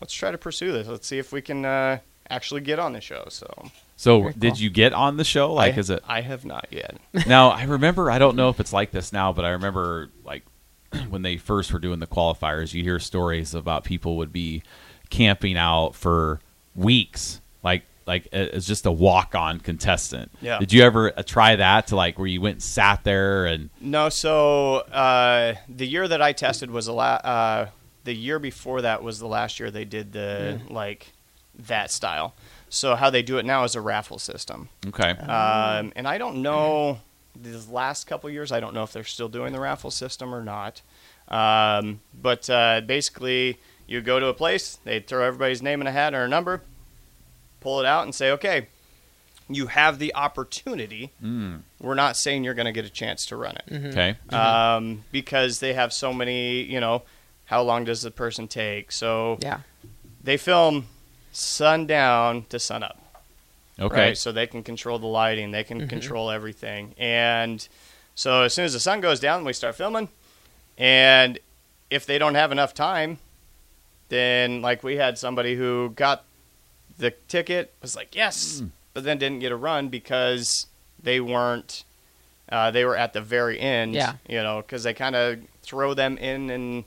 let's 0.00 0.14
try 0.14 0.30
to 0.30 0.38
pursue 0.38 0.72
this. 0.72 0.88
Let's 0.88 1.06
see 1.06 1.18
if 1.18 1.30
we 1.30 1.42
can 1.42 1.66
uh, 1.66 1.98
actually 2.30 2.62
get 2.62 2.78
on 2.78 2.94
the 2.94 3.02
show. 3.02 3.26
So, 3.28 3.70
So 3.96 4.20
Very 4.20 4.32
did 4.32 4.52
cool. 4.54 4.60
you 4.62 4.70
get 4.70 4.94
on 4.94 5.18
the 5.18 5.24
show? 5.24 5.52
Like, 5.52 5.74
I, 5.74 5.78
is 5.78 5.90
it 5.90 6.02
I 6.08 6.22
have 6.22 6.46
not 6.46 6.68
yet. 6.70 6.96
now? 7.26 7.50
I 7.50 7.64
remember. 7.64 8.10
I 8.10 8.18
don't 8.18 8.34
know 8.36 8.48
if 8.48 8.60
it's 8.60 8.72
like 8.72 8.92
this 8.92 9.12
now, 9.12 9.34
but 9.34 9.44
I 9.44 9.50
remember 9.50 10.08
like 10.24 10.44
when 11.08 11.22
they 11.22 11.36
first 11.36 11.72
were 11.72 11.78
doing 11.78 11.98
the 12.00 12.06
qualifiers, 12.06 12.74
you 12.74 12.82
hear 12.82 12.98
stories 12.98 13.54
about 13.54 13.84
people 13.84 14.16
would 14.16 14.32
be 14.32 14.62
camping 15.10 15.56
out 15.56 15.94
for 15.94 16.40
weeks, 16.74 17.40
like 17.62 17.84
like 18.06 18.26
as 18.32 18.66
just 18.66 18.86
a 18.86 18.90
walk 18.90 19.34
on 19.34 19.60
contestant. 19.60 20.32
Yeah. 20.40 20.58
Did 20.58 20.72
you 20.72 20.82
ever 20.82 21.12
uh, 21.16 21.22
try 21.22 21.56
that 21.56 21.88
to 21.88 21.96
like 21.96 22.18
where 22.18 22.26
you 22.26 22.40
went 22.40 22.54
and 22.54 22.62
sat 22.62 23.04
there 23.04 23.44
and 23.44 23.68
No, 23.80 24.08
so 24.08 24.76
uh, 24.76 25.54
the 25.68 25.86
year 25.86 26.08
that 26.08 26.22
I 26.22 26.32
tested 26.32 26.70
was 26.70 26.86
the 26.86 26.94
la- 26.94 27.20
uh, 27.22 27.68
the 28.04 28.14
year 28.14 28.38
before 28.38 28.80
that 28.82 29.02
was 29.02 29.18
the 29.18 29.26
last 29.26 29.60
year 29.60 29.70
they 29.70 29.84
did 29.84 30.12
the 30.12 30.58
like 30.70 31.12
that 31.66 31.90
style. 31.90 32.34
So 32.70 32.94
how 32.96 33.10
they 33.10 33.22
do 33.22 33.38
it 33.38 33.44
now 33.44 33.64
is 33.64 33.74
a 33.74 33.80
raffle 33.80 34.18
system. 34.18 34.68
okay? 34.86 35.10
Um, 35.10 35.92
and 35.96 36.06
I 36.06 36.18
don't 36.18 36.42
know 36.42 37.00
these 37.42 37.68
last 37.68 38.04
couple 38.06 38.28
years. 38.30 38.52
I 38.52 38.60
don't 38.60 38.74
know 38.74 38.82
if 38.82 38.92
they're 38.92 39.04
still 39.04 39.28
doing 39.28 39.52
the 39.52 39.60
raffle 39.60 39.90
system 39.90 40.34
or 40.34 40.42
not. 40.44 40.82
Um, 41.28 42.00
but 42.20 42.48
uh, 42.48 42.80
basically, 42.86 43.58
you 43.86 44.00
go 44.00 44.18
to 44.20 44.26
a 44.26 44.34
place, 44.34 44.78
they 44.84 45.00
throw 45.00 45.24
everybody's 45.26 45.62
name 45.62 45.80
in 45.80 45.86
a 45.86 45.92
hat 45.92 46.14
or 46.14 46.24
a 46.24 46.28
number, 46.28 46.62
pull 47.60 47.80
it 47.80 47.86
out, 47.86 48.04
and 48.04 48.14
say, 48.14 48.30
"Okay, 48.30 48.68
you 49.48 49.66
have 49.66 49.98
the 49.98 50.14
opportunity. 50.14 51.12
Mm, 51.22 51.60
We're 51.80 51.94
not 51.94 52.16
saying 52.16 52.44
you're 52.44 52.54
going 52.54 52.66
to 52.66 52.72
get 52.72 52.84
a 52.84 52.90
chance 52.90 53.26
to 53.26 53.36
run 53.36 53.56
it 53.66 53.86
okay. 53.88 54.16
um, 54.34 55.04
because 55.12 55.60
they 55.60 55.74
have 55.74 55.92
so 55.92 56.12
many. 56.14 56.62
You 56.62 56.80
know, 56.80 57.02
how 57.46 57.62
long 57.62 57.84
does 57.84 58.02
the 58.02 58.10
person 58.10 58.48
take? 58.48 58.90
So 58.92 59.38
Yeah. 59.42 59.60
they 60.22 60.36
film 60.38 60.86
sundown 61.32 62.44
to 62.48 62.58
sunup 62.58 62.98
Okay. 63.80 63.96
right? 64.08 64.18
So 64.18 64.32
they 64.32 64.46
can 64.46 64.62
control 64.62 64.98
the 64.98 65.06
lighting, 65.06 65.50
they 65.52 65.64
can 65.64 65.86
control 65.88 66.30
everything. 66.30 66.94
And 66.98 67.66
so 68.14 68.42
as 68.42 68.54
soon 68.54 68.64
as 68.64 68.72
the 68.72 68.80
sun 68.80 69.00
goes 69.00 69.20
down, 69.20 69.44
we 69.44 69.52
start 69.52 69.74
filming. 69.76 70.08
And 70.76 71.38
if 71.90 72.04
they 72.06 72.18
don't 72.18 72.34
have 72.34 72.50
enough 72.52 72.74
time, 72.74 73.18
then 74.08 74.62
like 74.62 74.82
we 74.82 74.96
had 74.96 75.18
somebody 75.18 75.54
who 75.54 75.92
got 75.94 76.24
the 76.98 77.12
ticket, 77.28 77.72
was 77.80 77.94
like, 77.94 78.14
yes, 78.14 78.62
but 78.94 79.04
then 79.04 79.18
didn't 79.18 79.38
get 79.38 79.52
a 79.52 79.56
run 79.56 79.88
because 79.88 80.66
they 81.00 81.20
weren't. 81.20 81.84
Uh, 82.50 82.70
they 82.70 82.84
were 82.84 82.96
at 82.96 83.12
the 83.12 83.20
very 83.20 83.60
end, 83.60 83.94
Yeah. 83.94 84.14
you 84.26 84.42
know, 84.42 84.62
because 84.62 84.82
they 84.82 84.94
kind 84.94 85.14
of 85.14 85.38
throw 85.62 85.92
them 85.94 86.16
in, 86.16 86.48
and 86.50 86.84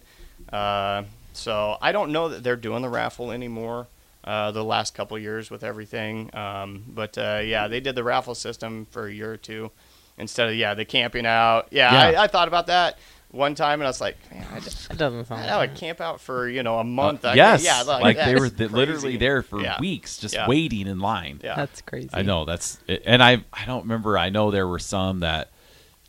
uh, 0.51 1.03
so 1.33 1.77
I 1.81 1.91
don't 1.91 2.11
know 2.11 2.29
that 2.29 2.43
they're 2.43 2.55
doing 2.55 2.81
the 2.81 2.89
raffle 2.89 3.31
anymore 3.31 3.87
uh, 4.23 4.51
the 4.51 4.63
last 4.63 4.93
couple 4.93 5.17
years 5.17 5.49
with 5.49 5.63
everything. 5.63 6.33
Um, 6.35 6.83
but 6.87 7.17
uh, 7.17 7.41
yeah, 7.43 7.67
they 7.67 7.79
did 7.79 7.95
the 7.95 8.03
raffle 8.03 8.35
system 8.35 8.85
for 8.91 9.07
a 9.07 9.13
year 9.13 9.31
or 9.33 9.37
two 9.37 9.71
instead 10.17 10.49
of 10.49 10.55
yeah 10.55 10.73
the 10.73 10.85
camping 10.85 11.25
out. 11.25 11.67
Yeah, 11.71 12.11
Yeah. 12.11 12.19
I, 12.21 12.23
I 12.23 12.27
thought 12.27 12.47
about 12.47 12.67
that 12.67 12.99
one 13.31 13.55
time, 13.55 13.79
and 13.79 13.87
I 13.87 13.89
was 13.89 14.01
like, 14.01 14.17
man, 14.29 14.45
I, 14.53 14.57
It 14.57 14.97
doesn't 14.97 15.25
sound. 15.25 15.49
I 15.49 15.57
would 15.59 15.73
camp 15.75 16.01
out 16.01 16.19
for 16.19 16.49
you 16.49 16.63
know 16.63 16.79
a 16.79 16.83
month. 16.83 17.23
I- 17.25 17.31
Uh, 17.31 17.35
yes. 17.35 17.63
yeah, 17.63 17.81
like, 17.83 18.17
they 18.17 18.35
were 18.35 18.49
th- 18.49 18.71
literally 18.71 19.15
there 19.17 19.41
for 19.41 19.61
Yeah. 19.61 19.79
weeks, 19.79 20.17
just 20.17 20.35
Yeah. 20.35 20.47
waiting 20.47 20.85
in 20.87 20.99
line. 20.99 21.39
Yeah, 21.43 21.55
That's 21.55 21.81
crazy. 21.81 22.09
I 22.13 22.21
know 22.23 22.43
that's 22.45 22.77
and 23.05 23.23
I 23.23 23.43
I 23.53 23.65
don't 23.65 23.83
remember. 23.83 24.17
I 24.17 24.29
know 24.29 24.51
there 24.51 24.67
were 24.67 24.79
some 24.79 25.21
that 25.21 25.49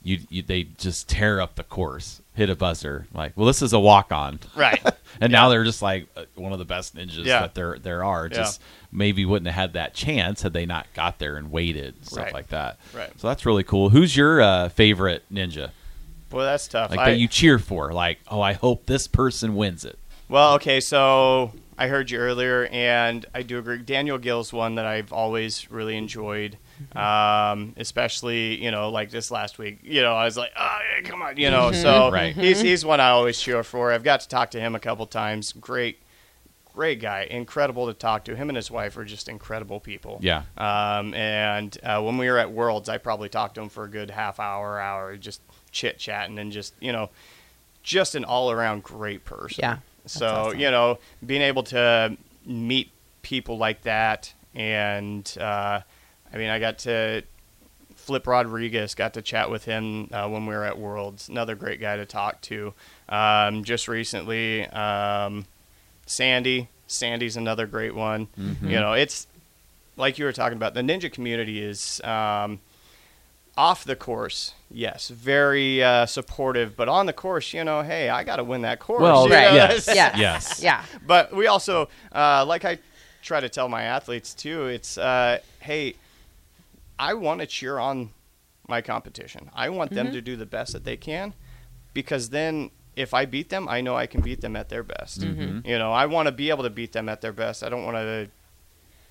you, 0.02 0.18
you 0.28 0.42
they 0.42 0.64
just 0.64 1.08
tear 1.08 1.40
up 1.40 1.54
the 1.56 1.62
course, 1.64 2.20
hit 2.34 2.50
a 2.50 2.56
buzzer 2.56 3.06
like, 3.14 3.36
well, 3.36 3.46
this 3.46 3.62
is 3.62 3.72
a 3.72 3.78
walk 3.80 4.12
on, 4.12 4.40
right. 4.56 4.80
and 5.20 5.30
now 5.32 5.48
they're 5.48 5.64
just 5.64 5.82
like 5.82 6.06
uh, 6.16 6.24
one 6.34 6.52
of 6.52 6.58
the 6.58 6.64
best 6.64 6.94
ninjas 6.96 7.24
Yeah. 7.24 7.40
that 7.42 7.54
there 7.54 7.78
there 7.78 8.04
are. 8.04 8.26
Yeah. 8.26 8.36
Just 8.38 8.60
maybe 8.90 9.24
wouldn't 9.24 9.46
have 9.46 9.54
had 9.54 9.72
that 9.74 9.94
chance 9.94 10.42
had 10.42 10.52
they 10.52 10.66
not 10.66 10.86
got 10.94 11.18
there 11.18 11.36
and 11.36 11.50
waited 11.50 12.04
stuff 12.04 12.24
Right. 12.24 12.34
like 12.34 12.48
that. 12.48 12.78
Right. 12.94 13.10
So 13.18 13.28
that's 13.28 13.46
really 13.46 13.62
cool. 13.64 13.88
Who's 13.90 14.16
your 14.16 14.40
uh, 14.42 14.68
favorite 14.68 15.22
ninja? 15.32 15.70
Well, 16.30 16.44
that's 16.46 16.66
tough. 16.68 16.90
Like 16.90 16.98
I- 17.00 17.10
that 17.12 17.18
you 17.18 17.28
cheer 17.28 17.58
for? 17.58 17.92
Like, 17.92 18.18
oh, 18.28 18.40
I 18.40 18.52
hope 18.54 18.86
this 18.86 19.06
person 19.06 19.54
wins 19.56 19.84
it. 19.84 19.98
Well, 20.28 20.54
okay, 20.54 20.80
so 20.80 21.52
I 21.76 21.88
heard 21.88 22.10
you 22.10 22.18
earlier, 22.18 22.66
and 22.72 23.26
I 23.34 23.42
do 23.42 23.58
agree. 23.58 23.78
Daniel 23.78 24.16
Gil's 24.16 24.50
one 24.52 24.76
that 24.76 24.86
I've 24.86 25.12
always 25.12 25.70
really 25.70 25.94
enjoyed, 25.96 26.56
um, 26.94 27.74
especially 27.76 28.62
you 28.62 28.70
know 28.70 28.90
like 28.90 29.10
this 29.10 29.30
last 29.30 29.58
week. 29.58 29.78
You 29.82 30.02
know, 30.02 30.14
I 30.14 30.24
was 30.24 30.36
like, 30.36 30.52
oh, 30.56 30.78
yeah, 30.96 31.08
come 31.08 31.22
on, 31.22 31.36
you 31.36 31.50
know. 31.50 31.72
So 31.72 32.10
Right. 32.10 32.34
he's 32.34 32.60
he's 32.60 32.84
one 32.84 33.00
I 33.00 33.10
always 33.10 33.40
cheer 33.40 33.62
for. 33.62 33.92
I've 33.92 34.04
got 34.04 34.20
to 34.20 34.28
talk 34.28 34.50
to 34.52 34.60
him 34.60 34.74
a 34.74 34.80
couple 34.80 35.06
times. 35.06 35.52
Great, 35.52 35.98
great 36.74 37.00
guy, 37.00 37.26
incredible 37.30 37.86
to 37.86 37.94
talk 37.94 38.24
to. 38.24 38.36
Him 38.36 38.48
and 38.50 38.56
his 38.56 38.70
wife 38.70 38.96
are 38.96 39.04
just 39.04 39.28
incredible 39.28 39.80
people. 39.80 40.18
Yeah. 40.22 40.42
Um, 40.56 41.14
and 41.14 41.76
uh, 41.82 42.00
when 42.02 42.18
we 42.18 42.28
were 42.30 42.38
at 42.38 42.50
Worlds, 42.50 42.88
I 42.88 42.98
probably 42.98 43.28
talked 43.28 43.54
to 43.56 43.60
him 43.62 43.68
for 43.68 43.84
a 43.84 43.88
good 43.88 44.10
half 44.10 44.40
hour, 44.40 44.80
hour, 44.80 45.16
just 45.16 45.40
chit 45.70 45.98
chatting 45.98 46.38
and 46.38 46.52
just 46.52 46.74
you 46.80 46.92
know, 46.92 47.10
just 47.82 48.14
an 48.14 48.24
all 48.24 48.50
around 48.50 48.82
great 48.82 49.24
person. 49.24 49.60
Yeah, 49.62 49.78
So 50.06 50.26
awesome. 50.26 50.60
you 50.60 50.70
know, 50.70 50.98
being 51.24 51.42
able 51.42 51.62
to 51.64 52.16
meet 52.44 52.90
people 53.22 53.56
like 53.56 53.82
that, 53.82 54.32
and 54.54 55.36
uh, 55.40 55.80
I 56.32 56.36
mean, 56.38 56.48
I 56.50 56.58
got 56.58 56.78
to 56.80 57.22
Flip 57.96 58.26
Rodriguez, 58.26 58.94
got 58.94 59.14
to 59.14 59.22
chat 59.22 59.50
with 59.50 59.64
him 59.64 60.08
uh, 60.12 60.28
when 60.28 60.46
we 60.46 60.54
were 60.54 60.64
at 60.64 60.78
Worlds. 60.78 61.28
Another 61.28 61.54
great 61.54 61.80
guy 61.80 61.96
to 61.96 62.06
talk 62.06 62.40
to. 62.42 62.74
Um, 63.08 63.64
just 63.64 63.86
recently, 63.88 64.66
um, 64.68 65.44
Sandy. 66.06 66.68
Sandy's 66.86 67.36
another 67.36 67.66
great 67.66 67.94
one. 67.94 68.28
You 68.36 68.78
know, 68.78 68.92
it's 68.92 69.26
like 69.96 70.18
you 70.18 70.24
were 70.26 70.32
talking 70.32 70.56
about. 70.56 70.74
The 70.74 70.82
ninja 70.82 71.10
community 71.10 71.62
is 71.62 72.00
um, 72.04 72.60
off 73.56 73.84
the 73.84 73.96
course. 73.96 74.52
Yes, 74.70 75.08
very 75.08 75.82
uh, 75.82 76.04
supportive, 76.06 76.76
but 76.76 76.88
on 76.88 77.06
the 77.06 77.12
course, 77.14 77.52
you 77.54 77.64
know, 77.64 77.82
hey, 77.82 78.08
I 78.10 78.24
got 78.24 78.36
to 78.36 78.44
win 78.44 78.62
that 78.62 78.78
course. 78.78 79.00
Well, 79.02 79.24
you 79.24 79.30
know? 79.30 79.36
yes, 79.54 79.86
Yes. 79.94 80.18
yes, 80.18 80.60
Yeah. 80.62 80.84
but 81.06 81.34
we 81.34 81.46
also, 81.46 81.88
uh, 82.14 82.44
like 82.46 82.64
I 82.66 82.78
try 83.22 83.40
to 83.40 83.48
tell 83.48 83.68
my 83.68 83.82
athletes 83.84 84.34
too, 84.34 84.66
it's 84.66 84.98
uh, 84.98 85.38
hey, 85.60 85.94
I 87.02 87.14
want 87.14 87.40
to 87.40 87.46
cheer 87.46 87.78
on 87.78 88.10
my 88.68 88.80
competition. 88.80 89.50
I 89.52 89.70
want 89.70 89.90
them 89.90 90.06
mm-hmm. 90.06 90.14
to 90.14 90.20
do 90.20 90.36
the 90.36 90.46
best 90.46 90.72
that 90.72 90.84
they 90.84 90.96
can, 90.96 91.34
because 91.94 92.30
then 92.30 92.70
if 92.94 93.12
I 93.12 93.24
beat 93.24 93.48
them, 93.48 93.68
I 93.68 93.80
know 93.80 93.96
I 93.96 94.06
can 94.06 94.20
beat 94.20 94.40
them 94.40 94.54
at 94.54 94.68
their 94.68 94.84
best. 94.84 95.20
Mm-hmm. 95.20 95.42
mm-hmm. 95.42 95.68
You 95.68 95.78
know, 95.78 95.92
I 95.92 96.06
want 96.06 96.26
to 96.26 96.32
be 96.32 96.50
able 96.50 96.62
to 96.62 96.70
beat 96.70 96.92
them 96.92 97.08
at 97.08 97.20
their 97.20 97.32
best. 97.32 97.64
I 97.64 97.68
don't 97.68 97.84
want 97.84 97.96
to 97.96 98.28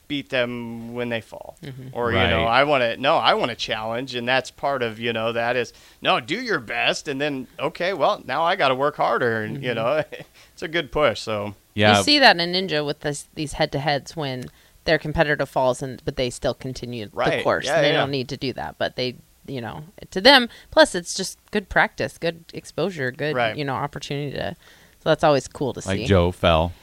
beat 0.07 0.29
them 0.29 0.93
when 0.93 1.07
they 1.07 1.21
fall 1.21 1.57
mm-hmm. 1.63 1.87
or 1.93 2.11
you 2.11 2.17
know 2.17 2.43
i 2.43 2.65
want 2.65 2.81
to 2.81 2.97
no 2.97 3.15
i 3.15 3.33
want 3.33 3.49
to 3.49 3.55
challenge 3.55 4.13
and 4.13 4.27
that's 4.27 4.51
part 4.51 4.83
of 4.83 4.99
you 4.99 5.13
know 5.13 5.31
that 5.31 5.55
is 5.55 5.71
no 6.01 6.19
do 6.19 6.35
your 6.35 6.59
best 6.59 7.07
and 7.07 7.21
then 7.21 7.47
okay 7.57 7.93
well 7.93 8.21
now 8.25 8.43
i 8.43 8.57
got 8.57 8.67
to 8.67 8.75
work 8.75 8.97
harder 8.97 9.43
and 9.43 9.63
you 9.63 9.73
know 9.73 10.03
it's 10.51 10.61
a 10.61 10.67
good 10.67 10.91
push 10.91 11.21
so 11.21 11.55
Yeah. 11.73 11.97
You 11.97 12.03
see 12.03 12.19
that 12.19 12.39
in 12.39 12.53
Ninja 12.53 12.85
with 12.85 13.01
this, 13.01 13.27
these 13.35 13.53
head 13.53 13.71
to 13.71 13.79
heads 13.79 14.15
when 14.15 14.45
their 14.85 14.97
competitor 14.97 15.45
falls 15.45 15.81
and 15.81 16.01
but 16.05 16.15
they 16.15 16.29
still 16.29 16.53
continue 16.53 17.05
the 17.07 17.41
course. 17.43 17.65
Yeah, 17.65 17.81
they 17.81 17.91
yeah. 17.91 17.97
don't 17.99 18.11
need 18.11 18.29
to 18.29 18.37
do 18.37 18.53
that, 18.53 18.77
but 18.77 18.95
they 18.95 19.15
you 19.47 19.61
know 19.61 19.83
to 20.11 20.21
them. 20.21 20.49
Plus, 20.71 20.95
it's 20.95 21.13
just 21.15 21.37
good 21.51 21.69
practice, 21.69 22.17
good 22.17 22.45
exposure, 22.53 23.11
good 23.11 23.35
Right. 23.35 23.55
you 23.55 23.65
know 23.65 23.73
opportunity 23.75 24.31
to. 24.37 24.55
So 25.03 25.09
that's 25.09 25.23
always 25.23 25.47
cool 25.47 25.73
to 25.73 25.79
like 25.79 25.95
see. 25.95 26.01
Like 26.01 26.07
Joe 26.09 26.31
fell 26.31 26.73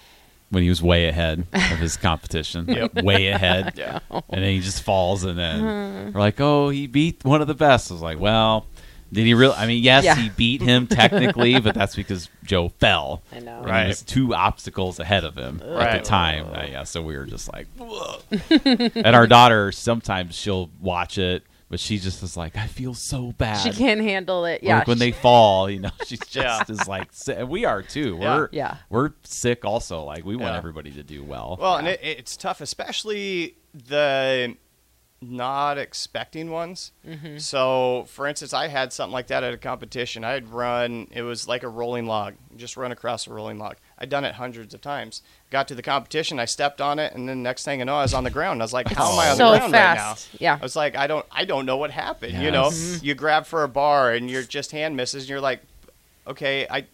when 0.50 0.62
he 0.62 0.68
was 0.70 0.82
way 0.82 1.06
ahead 1.08 1.46
of 1.52 1.78
his 1.78 1.96
competition, 1.96 2.66
Yep. 2.68 3.02
way 3.02 3.28
ahead, 3.28 3.74
yeah 3.76 3.98
and 4.10 4.42
then 4.42 4.50
he 4.52 4.60
just 4.60 4.82
falls, 4.82 5.22
and 5.24 5.38
then 5.38 5.62
Uh-huh. 5.64 6.10
we're 6.14 6.20
like, 6.20 6.40
"Oh, 6.40 6.70
he 6.70 6.86
beat 6.86 7.24
one 7.24 7.40
of 7.42 7.46
the 7.48 7.54
best." 7.54 7.90
I 7.90 7.94
was 7.94 8.02
like, 8.02 8.18
"Well, 8.18 8.66
did 9.12 9.24
he 9.26 9.34
really? 9.34 9.54
I 9.54 9.66
mean, 9.66 9.82
yes, 9.82 10.04
Yeah. 10.04 10.14
he 10.16 10.28
beat 10.30 10.60
him 10.62 10.86
technically, 10.86 11.58
but 11.60 11.74
that's 11.74 11.96
because 11.96 12.28
Joe 12.44 12.68
fell. 12.68 13.22
I 13.32 13.40
know. 13.40 13.58
And 13.58 13.66
Right. 13.66 13.82
He 13.82 13.88
was 13.88 14.02
two 14.02 14.34
obstacles 14.34 15.00
ahead 15.00 15.24
of 15.24 15.36
him 15.36 15.62
at 15.62 15.98
the 15.98 16.04
time. 16.04 16.46
Uh, 16.54 16.64
yeah, 16.68 16.84
so 16.84 17.02
we 17.02 17.16
were 17.16 17.26
just 17.26 17.50
like, 17.52 17.66
and 18.50 19.14
our 19.16 19.26
daughter 19.26 19.72
sometimes 19.72 20.34
she'll 20.34 20.70
watch 20.80 21.18
it, 21.18 21.42
but 21.70 21.80
she 21.80 21.98
just 21.98 22.22
is 22.22 22.36
like, 22.36 22.56
"I 22.56 22.66
feel 22.66 22.94
so 22.94 23.32
bad." 23.32 23.56
She 23.58 23.70
can't 23.72 24.00
handle 24.00 24.44
it. 24.46 24.62
Yeah. 24.62 24.78
like 24.78 24.86
when 24.86 24.98
they 24.98 25.12
fall, 25.12 25.68
you 25.68 25.80
know, 25.80 25.90
she's 26.06 26.20
just 26.20 26.68
Yeah. 26.68 26.74
is 26.74 26.88
like 26.88 27.08
and 27.28 27.48
we 27.48 27.64
are 27.64 27.82
too. 27.82 28.18
Yeah. 28.20 28.36
We're 28.36 28.48
Yeah. 28.52 28.76
we're 28.88 29.10
sick 29.24 29.64
also. 29.64 30.02
Like 30.04 30.24
we 30.24 30.34
want 30.36 30.52
Yeah. 30.52 30.58
everybody 30.58 30.90
to 30.92 31.02
do 31.02 31.22
well. 31.22 31.58
Well, 31.60 31.76
and 31.76 31.88
it, 31.88 32.00
it's 32.02 32.36
tough, 32.36 32.60
especially 32.60 33.56
the 33.74 34.56
not 35.20 35.78
expecting 35.78 36.50
ones. 36.50 36.92
Mm-hmm. 37.06 37.38
So, 37.38 38.04
for 38.08 38.26
instance, 38.28 38.54
I 38.54 38.68
had 38.68 38.92
something 38.92 39.12
like 39.12 39.26
that 39.28 39.42
at 39.42 39.52
a 39.52 39.56
competition. 39.56 40.22
I'd 40.22 40.48
run, 40.48 41.08
it 41.10 41.22
was 41.22 41.48
like 41.48 41.64
a 41.64 41.68
rolling 41.68 42.06
log, 42.06 42.34
just 42.56 42.76
run 42.76 42.92
across 42.92 43.26
a 43.26 43.32
rolling 43.32 43.58
log. 43.58 43.76
I'd 43.98 44.10
done 44.10 44.24
it 44.24 44.34
hundreds 44.36 44.74
of 44.74 44.80
times. 44.80 45.22
Got 45.50 45.66
to 45.68 45.74
the 45.74 45.82
competition, 45.82 46.38
I 46.38 46.44
stepped 46.44 46.80
on 46.80 46.98
it, 47.00 47.14
and 47.14 47.28
then 47.28 47.42
next 47.42 47.64
thing 47.64 47.80
I 47.80 47.84
know, 47.84 47.96
I 47.96 48.02
was 48.02 48.14
on 48.14 48.22
the 48.22 48.30
ground. 48.30 48.62
I 48.62 48.64
was 48.64 48.72
like, 48.72 48.86
"How 48.92 49.10
am 49.12 49.18
I 49.18 49.30
on 49.30 49.36
so 49.36 49.50
the 49.52 49.58
ground 49.58 49.72
right 49.72 49.94
now?" 49.96 50.14
Yeah. 50.38 50.54
I 50.60 50.62
was 50.62 50.76
like, 50.76 50.94
"I 50.94 51.06
don't, 51.08 51.26
I 51.32 51.44
don't 51.44 51.66
know 51.66 51.78
what 51.78 51.90
happened." 51.90 52.34
You 52.40 52.50
know, 52.52 52.64
Yes. 52.66 53.00
you 53.02 53.14
grab 53.14 53.44
for 53.46 53.64
a 53.64 53.68
bar 53.68 54.12
and 54.12 54.30
you're 54.30 54.42
just 54.44 54.70
hand 54.72 54.96
misses, 54.96 55.24
and 55.24 55.30
you're 55.30 55.40
like, 55.40 55.60
"Okay, 56.28 56.66
I 56.70 56.84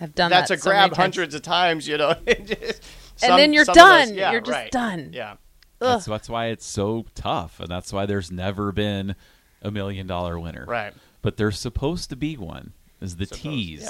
I've 0.00 0.14
done 0.14 0.30
that's 0.30 0.48
that 0.48 0.58
a 0.58 0.60
so 0.60 0.70
grab 0.70 0.94
hundreds 0.94 1.34
of 1.34 1.42
times." 1.42 1.86
You 1.88 1.98
know, 1.98 2.14
And 2.26 3.30
Some- 3.30 3.36
then 3.38 3.52
you're 3.54 3.62
of 3.62 3.66
those- 3.68 3.74
done. 3.76 4.14
yeah, 4.14 4.30
You're 4.32 4.40
just 4.42 4.52
right. 4.52 4.70
done. 4.70 5.10
Yeah. 5.12 5.34
That's, 5.78 6.06
that's 6.06 6.28
why 6.28 6.46
it's 6.46 6.64
so 6.66 7.06
tough, 7.14 7.60
and 7.60 7.68
that's 7.68 7.92
why 7.92 8.06
there's 8.06 8.30
never 8.30 8.72
been 8.72 9.14
a 9.62 9.70
million 9.70 10.06
dollar 10.06 10.38
winner. 10.38 10.64
Right. 10.66 10.92
But 11.22 11.36
there's 11.36 11.58
supposed 11.58 12.10
to 12.10 12.16
be 12.16 12.36
one. 12.36 12.72
Is 13.00 13.16
the 13.16 13.26
Supposed- 13.26 13.42
tease? 13.42 13.82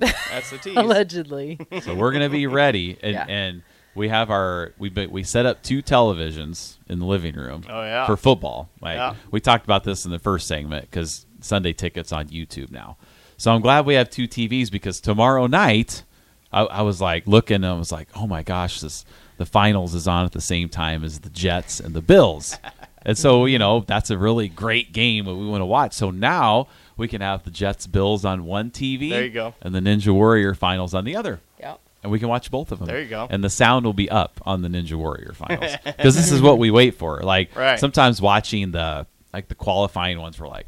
yeah. 0.00 0.10
That's 0.30 0.50
the 0.50 0.58
tease. 0.62 0.76
Allegedly. 0.76 1.58
So 1.82 1.94
we're 1.94 2.12
gonna 2.12 2.28
be 2.28 2.46
ready, 2.46 2.96
and, 3.02 3.12
Yeah. 3.12 3.26
and 3.28 3.62
we 3.94 4.08
have 4.08 4.30
our 4.30 4.72
we 4.78 4.88
be- 4.88 5.06
we 5.06 5.22
set 5.22 5.46
up 5.46 5.62
two 5.62 5.82
televisions 5.82 6.76
in 6.88 6.98
the 6.98 7.06
living 7.06 7.34
room. 7.36 7.64
Oh, 7.68 7.82
yeah. 7.82 8.06
for 8.06 8.16
football. 8.16 8.68
Like 8.80 8.96
Yeah. 8.96 9.14
we 9.30 9.40
talked 9.40 9.64
about 9.64 9.84
this 9.84 10.04
in 10.04 10.10
the 10.10 10.18
first 10.18 10.46
segment 10.46 10.90
because 10.90 11.26
Sunday 11.40 11.72
tickets 11.72 12.12
on 12.12 12.28
YouTube 12.28 12.70
now. 12.70 12.96
So 13.36 13.50
I'm 13.52 13.62
glad 13.62 13.86
we 13.86 13.94
have 13.94 14.10
two 14.10 14.28
TVs 14.28 14.70
because 14.70 15.00
tomorrow 15.00 15.46
night 15.46 16.04
I, 16.52 16.62
I 16.64 16.82
was 16.82 17.00
like 17.00 17.26
looking 17.26 17.56
and 17.56 17.66
I 17.66 17.72
was 17.74 17.90
like, 17.90 18.08
oh 18.14 18.26
my 18.26 18.42
gosh, 18.42 18.80
this 18.80 19.04
the 19.40 19.46
finals 19.46 19.94
is 19.94 20.06
on 20.06 20.26
at 20.26 20.32
the 20.32 20.40
same 20.40 20.68
time 20.68 21.02
as 21.02 21.20
the 21.20 21.30
Jets 21.30 21.80
and 21.80 21.94
the 21.94 22.02
Bills. 22.02 22.58
And 23.06 23.16
so, 23.16 23.46
you 23.46 23.58
know, 23.58 23.80
that's 23.80 24.10
a 24.10 24.18
really 24.18 24.48
great 24.48 24.92
game 24.92 25.24
that 25.24 25.34
we 25.34 25.46
want 25.46 25.62
to 25.62 25.64
watch. 25.64 25.94
So 25.94 26.10
now 26.10 26.68
we 26.98 27.08
can 27.08 27.22
have 27.22 27.44
the 27.44 27.50
Jets 27.50 27.86
Bills 27.86 28.26
on 28.26 28.44
one 28.44 28.70
TV. 28.70 29.08
There 29.08 29.24
you 29.24 29.30
go. 29.30 29.54
And 29.62 29.74
the 29.74 29.80
Ninja 29.80 30.12
Warrior 30.12 30.52
finals 30.52 30.92
on 30.92 31.06
the 31.06 31.16
other 31.16 31.40
yep. 31.58 31.80
and 32.02 32.12
we 32.12 32.18
can 32.18 32.28
watch 32.28 32.50
both 32.50 32.70
of 32.70 32.80
them. 32.80 32.88
There 32.88 33.00
you 33.00 33.08
go. 33.08 33.28
And 33.30 33.42
the 33.42 33.48
sound 33.48 33.86
will 33.86 33.94
be 33.94 34.10
up 34.10 34.42
on 34.44 34.60
the 34.60 34.68
Ninja 34.68 34.92
Warrior 34.92 35.32
finals 35.32 35.72
because 35.86 36.14
this 36.14 36.30
is 36.30 36.42
what 36.42 36.58
we 36.58 36.70
wait 36.70 36.96
for. 36.96 37.20
Like 37.22 37.56
Right. 37.56 37.80
sometimes 37.80 38.20
watching 38.20 38.72
the 38.72 39.06
like 39.32 39.48
the 39.48 39.54
qualifying 39.54 40.20
ones, 40.20 40.38
we're 40.38 40.48
like, 40.48 40.66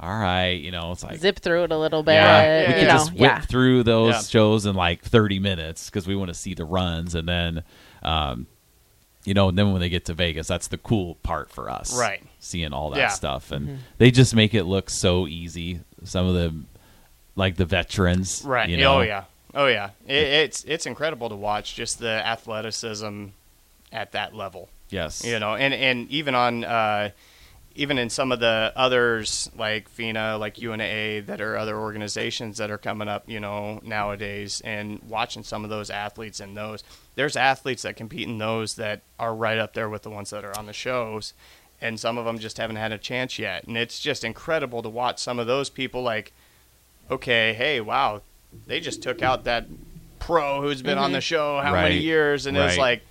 all 0.00 0.08
right, 0.08 0.52
you 0.52 0.70
know, 0.70 0.92
it's 0.92 1.04
like. 1.04 1.18
Zip 1.18 1.38
through 1.38 1.64
it 1.64 1.72
a 1.72 1.76
little 1.78 2.02
bit. 2.02 2.14
yeah, 2.14 2.60
we 2.60 2.72
Yeah, 2.72 2.72
could 2.78 2.86
know, 2.88 2.92
just 2.92 3.12
whip 3.12 3.20
yeah. 3.20 3.40
through 3.42 3.82
those 3.82 4.14
Yeah. 4.14 4.20
shows 4.22 4.64
in 4.64 4.74
like 4.74 5.02
30 5.02 5.38
minutes 5.38 5.90
because 5.90 6.06
we 6.06 6.16
want 6.16 6.28
to 6.28 6.34
see 6.34 6.54
the 6.54 6.64
runs, 6.64 7.14
and 7.14 7.28
then, 7.28 7.62
um, 8.06 8.46
you 9.24 9.34
know, 9.34 9.48
and 9.48 9.58
then 9.58 9.72
when 9.72 9.80
they 9.80 9.88
get 9.88 10.04
to 10.06 10.14
Vegas, 10.14 10.46
that's 10.46 10.68
the 10.68 10.78
cool 10.78 11.16
part 11.24 11.50
for 11.50 11.68
us, 11.68 11.98
Right. 11.98 12.22
Seeing 12.38 12.72
all 12.72 12.90
that 12.90 12.98
Yeah. 12.98 13.08
stuff, 13.08 13.50
and 13.50 13.66
Mm-hmm. 13.66 13.76
they 13.98 14.10
just 14.12 14.34
make 14.34 14.54
it 14.54 14.64
look 14.64 14.88
so 14.88 15.26
easy. 15.26 15.80
Some 16.04 16.26
of 16.26 16.34
the, 16.34 16.54
like 17.34 17.56
the 17.56 17.64
veterans, 17.64 18.42
Right. 18.44 18.68
You 18.68 18.76
know? 18.76 18.98
Oh 18.98 19.00
yeah. 19.02 19.24
Oh 19.54 19.66
yeah. 19.66 19.90
It, 20.06 20.14
it's 20.44 20.64
it's 20.64 20.86
incredible 20.86 21.28
to 21.30 21.34
watch 21.36 21.74
just 21.74 21.98
the 21.98 22.24
athleticism 22.26 23.26
at 23.92 24.12
that 24.12 24.34
level. 24.34 24.68
Yes, 24.90 25.24
You 25.24 25.40
know, 25.40 25.56
and 25.56 25.74
and 25.74 26.08
even 26.10 26.34
on 26.36 26.62
uh, 26.64 27.10
even 27.76 27.98
in 27.98 28.08
some 28.08 28.32
of 28.32 28.40
the 28.40 28.72
others 28.74 29.50
like 29.56 29.88
FINA, 29.88 30.38
like 30.38 30.60
UNA, 30.60 31.22
that 31.22 31.40
are 31.40 31.56
other 31.56 31.78
organizations 31.78 32.56
that 32.56 32.70
are 32.70 32.78
coming 32.78 33.06
up, 33.06 33.28
you 33.28 33.38
know, 33.38 33.80
nowadays, 33.84 34.62
and 34.64 35.00
watching 35.06 35.42
some 35.42 35.62
of 35.62 35.70
those 35.70 35.90
athletes 35.90 36.40
in 36.40 36.54
those, 36.54 36.82
there's 37.14 37.36
athletes 37.36 37.82
that 37.82 37.94
compete 37.94 38.26
in 38.26 38.38
those 38.38 38.74
that 38.74 39.02
are 39.18 39.34
right 39.34 39.58
up 39.58 39.74
there 39.74 39.90
with 39.90 40.02
the 40.02 40.10
ones 40.10 40.30
that 40.30 40.44
are 40.44 40.56
on 40.58 40.66
the 40.66 40.72
shows, 40.72 41.34
and 41.80 42.00
some 42.00 42.16
of 42.16 42.24
them 42.24 42.38
just 42.38 42.56
haven't 42.56 42.76
had 42.76 42.92
a 42.92 42.98
chance 42.98 43.38
yet, 43.38 43.64
and 43.64 43.76
it's 43.76 44.00
just 44.00 44.24
incredible 44.24 44.82
to 44.82 44.88
watch 44.88 45.18
some 45.18 45.38
of 45.38 45.46
those 45.46 45.68
people 45.68 46.02
like, 46.02 46.32
okay, 47.10 47.52
hey, 47.52 47.80
wow, 47.82 48.22
they 48.66 48.80
just 48.80 49.02
took 49.02 49.20
out 49.20 49.44
that 49.44 49.66
pro 50.18 50.62
who's 50.62 50.80
been 50.80 50.98
on 50.98 51.12
the 51.12 51.18
mm-hmm. 51.18 51.22
show 51.22 51.60
how 51.60 51.72
many 51.72 51.98
years, 51.98 52.46
and 52.46 52.56
it's 52.56 52.78
like. 52.78 53.02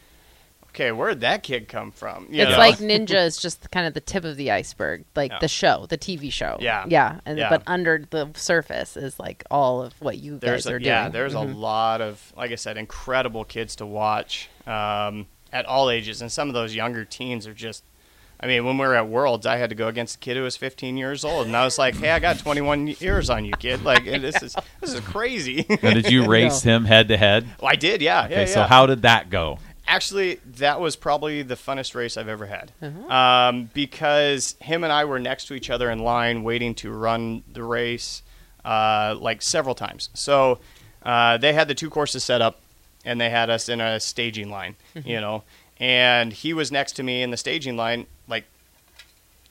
Okay, 0.75 0.91
where'd 0.91 1.21
that 1.21 1.41
kid 1.41 1.69
come 1.69 1.91
from? 1.91 2.27
You 2.29 2.41
It's 2.43 2.51
know? 2.51 2.57
like 2.57 2.77
Ninja 2.79 3.25
is 3.25 3.37
just 3.37 3.71
kind 3.71 3.87
of 3.87 3.93
the 3.93 4.01
tip 4.01 4.25
of 4.25 4.35
the 4.35 4.51
iceberg, 4.51 5.05
like 5.15 5.31
Yeah. 5.31 5.39
the 5.39 5.47
show, 5.47 5.85
the 5.87 5.97
TV 5.97 6.29
show. 6.31 6.57
Yeah. 6.59 6.83
yeah, 6.89 7.21
and 7.25 7.37
Yeah. 7.37 7.49
but 7.49 7.63
under 7.65 8.03
the 8.09 8.29
surface 8.35 8.97
is 8.97 9.17
like 9.17 9.45
all 9.49 9.81
of 9.81 9.93
what 10.01 10.17
you 10.17 10.37
there's 10.37 10.65
guys 10.65 10.71
a, 10.71 10.75
are 10.75 10.79
doing. 10.79 10.87
yeah, 10.87 11.07
there's 11.07 11.33
Mhm. 11.33 11.53
a 11.53 11.57
lot 11.57 12.01
of 12.01 12.33
like 12.35 12.51
I 12.51 12.55
said, 12.55 12.75
incredible 12.75 13.45
kids 13.45 13.77
to 13.77 13.85
watch 13.85 14.49
um, 14.67 15.27
at 15.53 15.65
all 15.65 15.89
ages, 15.89 16.21
and 16.21 16.29
some 16.29 16.49
of 16.49 16.53
those 16.53 16.75
younger 16.75 17.05
teens 17.05 17.47
are 17.47 17.53
just. 17.53 17.83
I 18.37 18.47
mean, 18.47 18.65
when 18.65 18.77
we 18.77 18.85
were 18.85 18.95
at 18.95 19.07
Worlds, 19.07 19.45
I 19.45 19.55
had 19.55 19.69
to 19.69 19.75
go 19.77 19.87
against 19.87 20.17
a 20.17 20.19
kid 20.19 20.35
who 20.35 20.43
was 20.43 20.57
15 20.57 20.97
years 20.97 21.23
old, 21.23 21.47
and 21.47 21.55
I 21.55 21.63
was 21.63 21.77
like, 21.79 21.95
"Hey, 21.95 22.09
I 22.11 22.19
got 22.19 22.37
21 22.37 22.87
years 22.99 23.29
on 23.29 23.45
you, 23.45 23.53
kid. 23.53 23.83
Like, 23.85 24.03
this 24.21 24.43
is 24.43 24.53
this 24.81 24.93
is 24.93 24.99
crazy." 24.99 25.65
Now, 25.81 25.91
did 25.93 26.11
you 26.11 26.25
race 26.27 26.61
him 26.61 26.83
head 26.83 27.07
to 27.07 27.15
head? 27.17 27.47
well, 27.61 27.71
I 27.71 27.75
did, 27.77 28.01
yeah. 28.01 28.25
Okay, 28.25 28.41
yeah, 28.41 28.45
so 28.45 28.63
how 28.63 28.87
did 28.87 29.03
that 29.03 29.29
go? 29.29 29.57
Actually, 29.87 30.35
that 30.45 30.79
was 30.79 30.95
probably 30.95 31.41
the 31.43 31.55
funnest 31.55 31.93
race 31.95 32.17
I've 32.17 32.27
ever 32.27 32.47
had. 32.47 32.71
Um, 33.09 33.69
because 33.73 34.55
him 34.59 34.83
and 34.83 34.91
I 34.91 35.05
were 35.05 35.19
next 35.19 35.45
to 35.47 35.53
each 35.53 35.69
other 35.69 35.89
in 35.91 35.99
line 35.99 36.43
waiting 36.43 36.73
to 36.75 36.91
run 36.91 37.43
the 37.51 37.63
race 37.63 38.23
uh, 38.63 39.15
like 39.19 39.41
several 39.43 39.75
times. 39.75 40.09
So 40.15 40.59
uh, 41.03 41.37
they 41.37 41.53
had 41.53 41.67
the 41.67 41.75
two 41.75 41.89
courses 41.89 42.23
set 42.23 42.41
up 42.41 42.61
and 43.05 43.21
they 43.21 43.29
had 43.29 43.49
us 43.51 43.69
in 43.69 43.79
a 43.79 43.99
staging 43.99 44.49
line, 44.49 44.75
you 45.03 45.21
know. 45.21 45.43
And 45.79 46.33
he 46.33 46.53
was 46.53 46.71
next 46.71 46.93
to 46.93 47.03
me 47.03 47.21
in 47.21 47.29
the 47.29 47.37
staging 47.37 47.77
line 47.77 48.07
like 48.27 48.45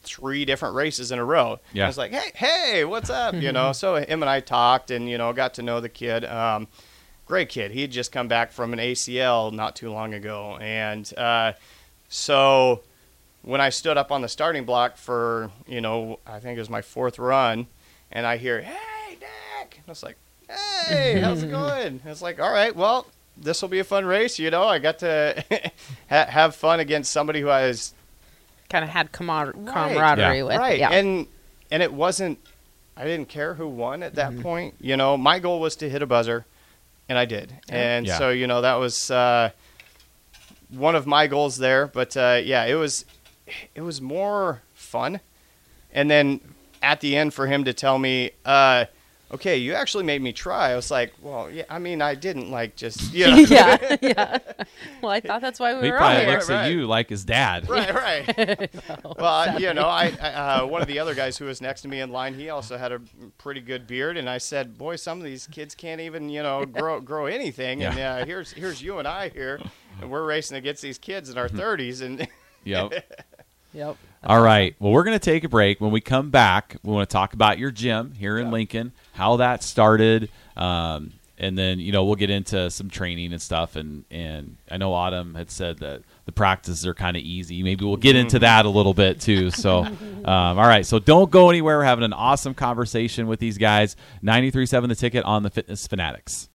three 0.03 0.45
different 0.45 0.75
races 0.75 1.13
in 1.13 1.19
a 1.19 1.25
row. 1.25 1.61
Yeah. 1.73 1.85
I 1.85 1.87
was 1.87 1.97
like, 1.97 2.13
hey, 2.13 2.33
hey, 2.35 2.85
what's 2.85 3.11
up? 3.11 3.35
you 3.35 3.53
know, 3.53 3.73
so 3.73 3.97
him 3.97 4.23
and 4.23 4.29
I 4.29 4.41
talked 4.41 4.91
and, 4.91 5.09
you 5.09 5.17
know, 5.17 5.33
got 5.33 5.55
to 5.55 5.63
know 5.63 5.81
the 5.81 5.89
kid. 5.89 6.25
Um, 6.25 6.67
great 7.27 7.49
kid. 7.49 7.71
He 7.71 7.81
had 7.83 7.91
just 7.91 8.13
come 8.13 8.29
back 8.29 8.53
from 8.53 8.73
an 8.73 8.79
ACL 8.79 9.53
not 9.53 9.77
too 9.77 9.91
long 9.91 10.15
ago. 10.15 10.57
And 10.61 11.11
uh, 11.19 11.53
so 12.09 12.81
when 13.43 13.61
I 13.61 13.71
stood 13.71 13.97
up 13.97 14.11
on 14.13 14.23
the 14.23 14.29
starting 14.29 14.65
block 14.65 14.97
for, 14.97 15.51
you 15.67 15.81
know, 15.81 16.19
I 16.27 16.39
think 16.41 16.57
it 16.57 16.61
was 16.61 16.71
my 16.71 16.83
fourth 16.83 17.19
run, 17.19 17.67
and 18.13 18.27
I 18.27 18.37
hear, 18.37 18.61
hey, 18.61 19.17
Dak. 19.21 19.75
And 19.77 19.85
I 19.87 19.91
was 19.91 20.03
like, 20.03 20.17
hey, 20.89 21.19
how's 21.21 21.43
it 21.43 21.51
going? 21.51 22.01
It's 22.05 22.23
like, 22.23 22.41
all 22.41 22.53
right, 22.53 22.75
well, 22.75 23.07
this 23.37 23.61
will 23.63 23.69
be 23.69 23.81
a 23.81 23.85
fun 23.85 24.05
race. 24.05 24.39
You 24.39 24.51
know, 24.51 24.65
I 24.65 24.79
got 24.79 24.99
to 25.01 25.45
ha- 26.11 26.27
have 26.29 26.55
fun 26.55 26.81
against 26.81 27.11
somebody 27.13 27.41
who 27.41 27.51
I 27.51 27.61
has 27.63 27.93
kind 28.71 28.85
of 28.85 28.91
had 28.91 29.13
camar- 29.13 29.53
Right. 29.55 29.73
camaraderie 29.75 30.39
Yeah. 30.39 30.43
with. 30.45 30.57
right 30.57 30.79
Yeah. 30.79 30.91
and 30.93 31.27
and 31.71 31.83
it 31.83 31.93
wasn't 31.93 32.39
i 32.97 33.05
didn't 33.05 33.29
care 33.29 33.55
who 33.55 33.69
won 33.69 34.03
at 34.03 34.15
that 34.15 34.41
point 34.41 34.75
you 34.81 34.97
know 34.97 35.17
my 35.19 35.39
goal 35.39 35.61
was 35.61 35.77
to 35.77 35.89
hit 35.91 36.01
a 36.01 36.07
buzzer 36.07 36.47
and 37.09 37.19
i 37.19 37.25
did. 37.25 37.53
And 37.69 38.07
Yeah. 38.07 38.19
so 38.19 38.31
you 38.31 38.47
know 38.47 38.61
that 38.63 38.75
was 38.75 39.11
uh, 39.11 39.51
one 40.71 40.95
of 40.95 41.07
my 41.07 41.27
goals 41.27 41.57
there. 41.59 41.87
But 41.87 42.17
uh, 42.17 42.41
yeah 42.45 42.65
it 42.65 42.75
was 42.75 43.05
it 43.75 43.83
was 43.83 44.01
more 44.01 44.63
fun. 44.75 45.21
And 45.93 46.11
then 46.11 46.41
at 46.83 47.01
the 47.01 47.17
end 47.17 47.33
for 47.35 47.47
him 47.47 47.65
to 47.65 47.73
tell 47.73 47.99
me 47.99 48.31
uh, 48.45 48.87
okay 49.35 49.57
you 49.57 49.75
actually 49.75 50.05
made 50.05 50.23
me 50.23 50.33
try 50.33 50.71
i 50.71 50.77
was 50.77 50.91
like 50.91 51.13
well 51.21 51.51
yeah 51.51 51.65
i 51.69 51.79
mean 51.79 52.01
i 52.01 52.15
didn't 52.15 52.51
like 52.51 52.75
just 52.77 53.13
you 53.19 53.27
know 53.27 53.37
yeah, 53.37 53.97
yeah. 54.01 54.39
Well, 55.03 55.11
I 55.13 55.21
thought 55.21 55.41
that's 55.43 55.61
why 55.61 55.75
we 55.75 55.83
He 55.85 55.91
were 55.91 55.97
on 55.97 56.01
probably 56.03 56.25
here. 56.25 56.33
looks 56.33 56.49
at 56.51 56.55
right. 56.63 56.73
you 56.73 56.87
like 56.87 57.09
his 57.11 57.25
dad. 57.25 57.69
Right, 57.75 57.95
right. 57.95 58.71
well, 59.19 59.61
you 59.61 59.75
know, 59.75 59.87
I, 59.89 60.13
I 60.21 60.29
uh, 60.63 60.67
one 60.67 60.81
of 60.81 60.89
the 60.89 60.99
other 60.99 61.15
guys 61.15 61.37
who 61.37 61.45
was 61.47 61.61
next 61.61 61.83
to 61.83 61.89
me 61.89 62.01
in 62.01 62.11
line, 62.11 62.35
he 62.35 62.49
also 62.51 62.77
had 62.79 62.93
a 62.93 63.01
pretty 63.39 63.61
good 63.61 63.87
beard, 63.87 64.17
and 64.17 64.29
I 64.31 64.39
said, 64.39 64.79
"Boy, 64.79 64.97
some 64.97 65.19
of 65.19 65.25
these 65.25 65.47
kids 65.47 65.75
can't 65.75 66.01
even, 66.01 66.29
you 66.31 66.43
know, 66.43 66.65
grow 66.65 67.01
grow 67.01 67.27
anything." 67.27 67.83
And 67.83 67.97
Yeah. 67.97 68.15
uh, 68.17 68.25
here's 68.25 68.53
here's 68.53 68.81
you 68.83 68.99
and 68.99 69.07
I 69.09 69.29
here, 69.29 69.61
and 70.01 70.11
we're 70.11 70.25
racing 70.25 70.57
against 70.57 70.81
these 70.83 70.99
kids 70.99 71.29
in 71.31 71.37
our 71.39 71.49
30s, 71.49 72.01
and 72.03 72.27
Yep. 72.65 73.05
Yep. 73.75 73.97
All 74.25 74.41
right. 74.41 74.75
Well, 74.79 74.93
we're 74.93 75.05
going 75.05 75.19
to 75.19 75.25
take 75.25 75.45
a 75.45 75.49
break. 75.49 75.81
When 75.81 75.91
we 75.91 76.01
come 76.01 76.31
back, 76.31 76.77
we 76.83 76.93
want 76.93 77.09
to 77.09 77.13
talk 77.13 77.35
about 77.35 77.59
your 77.59 77.71
gym 77.71 78.13
here 78.13 78.39
in 78.39 78.47
Yeah. 78.47 78.53
Lincoln, 78.53 78.93
how 79.15 79.37
that 79.37 79.63
started, 79.63 80.29
um, 80.57 81.13
and 81.39 81.57
then 81.57 81.79
you 81.79 81.93
know 81.93 82.05
we'll 82.05 82.17
get 82.17 82.31
into 82.31 82.71
some 82.71 82.91
training 82.91 83.33
and 83.33 83.41
stuff. 83.41 83.77
And 83.77 84.05
and 84.11 84.57
I 84.71 84.77
know 84.77 84.93
Autumn 84.93 85.35
had 85.35 85.51
said 85.51 85.79
that 85.79 86.03
the 86.27 86.33
practices 86.33 86.87
are 86.87 86.95
kind 86.95 87.17
of 87.17 87.23
easy. 87.23 87.63
Maybe 87.63 87.85
we'll 87.85 87.97
get 87.97 88.17
into 88.17 88.39
that 88.41 88.67
a 88.67 88.69
little 88.69 88.95
bit 88.95 89.21
too. 89.21 89.51
So, 89.51 89.79
um, 90.25 90.25
all 90.25 90.57
right. 90.57 90.85
So 90.85 90.99
don't 90.99 91.31
go 91.31 91.51
anywhere. 91.51 91.79
We're 91.79 91.85
having 91.85 92.05
an 92.05 92.13
awesome 92.13 92.55
conversation 92.55 93.27
with 93.27 93.41
these 93.41 93.59
guys. 93.59 93.97
93.7 94.23 94.89
The 94.89 94.95
Ticket 94.95 95.25
on 95.25 95.43
the 95.43 95.51
Fitness 95.51 95.87
Fanatics. 95.87 96.43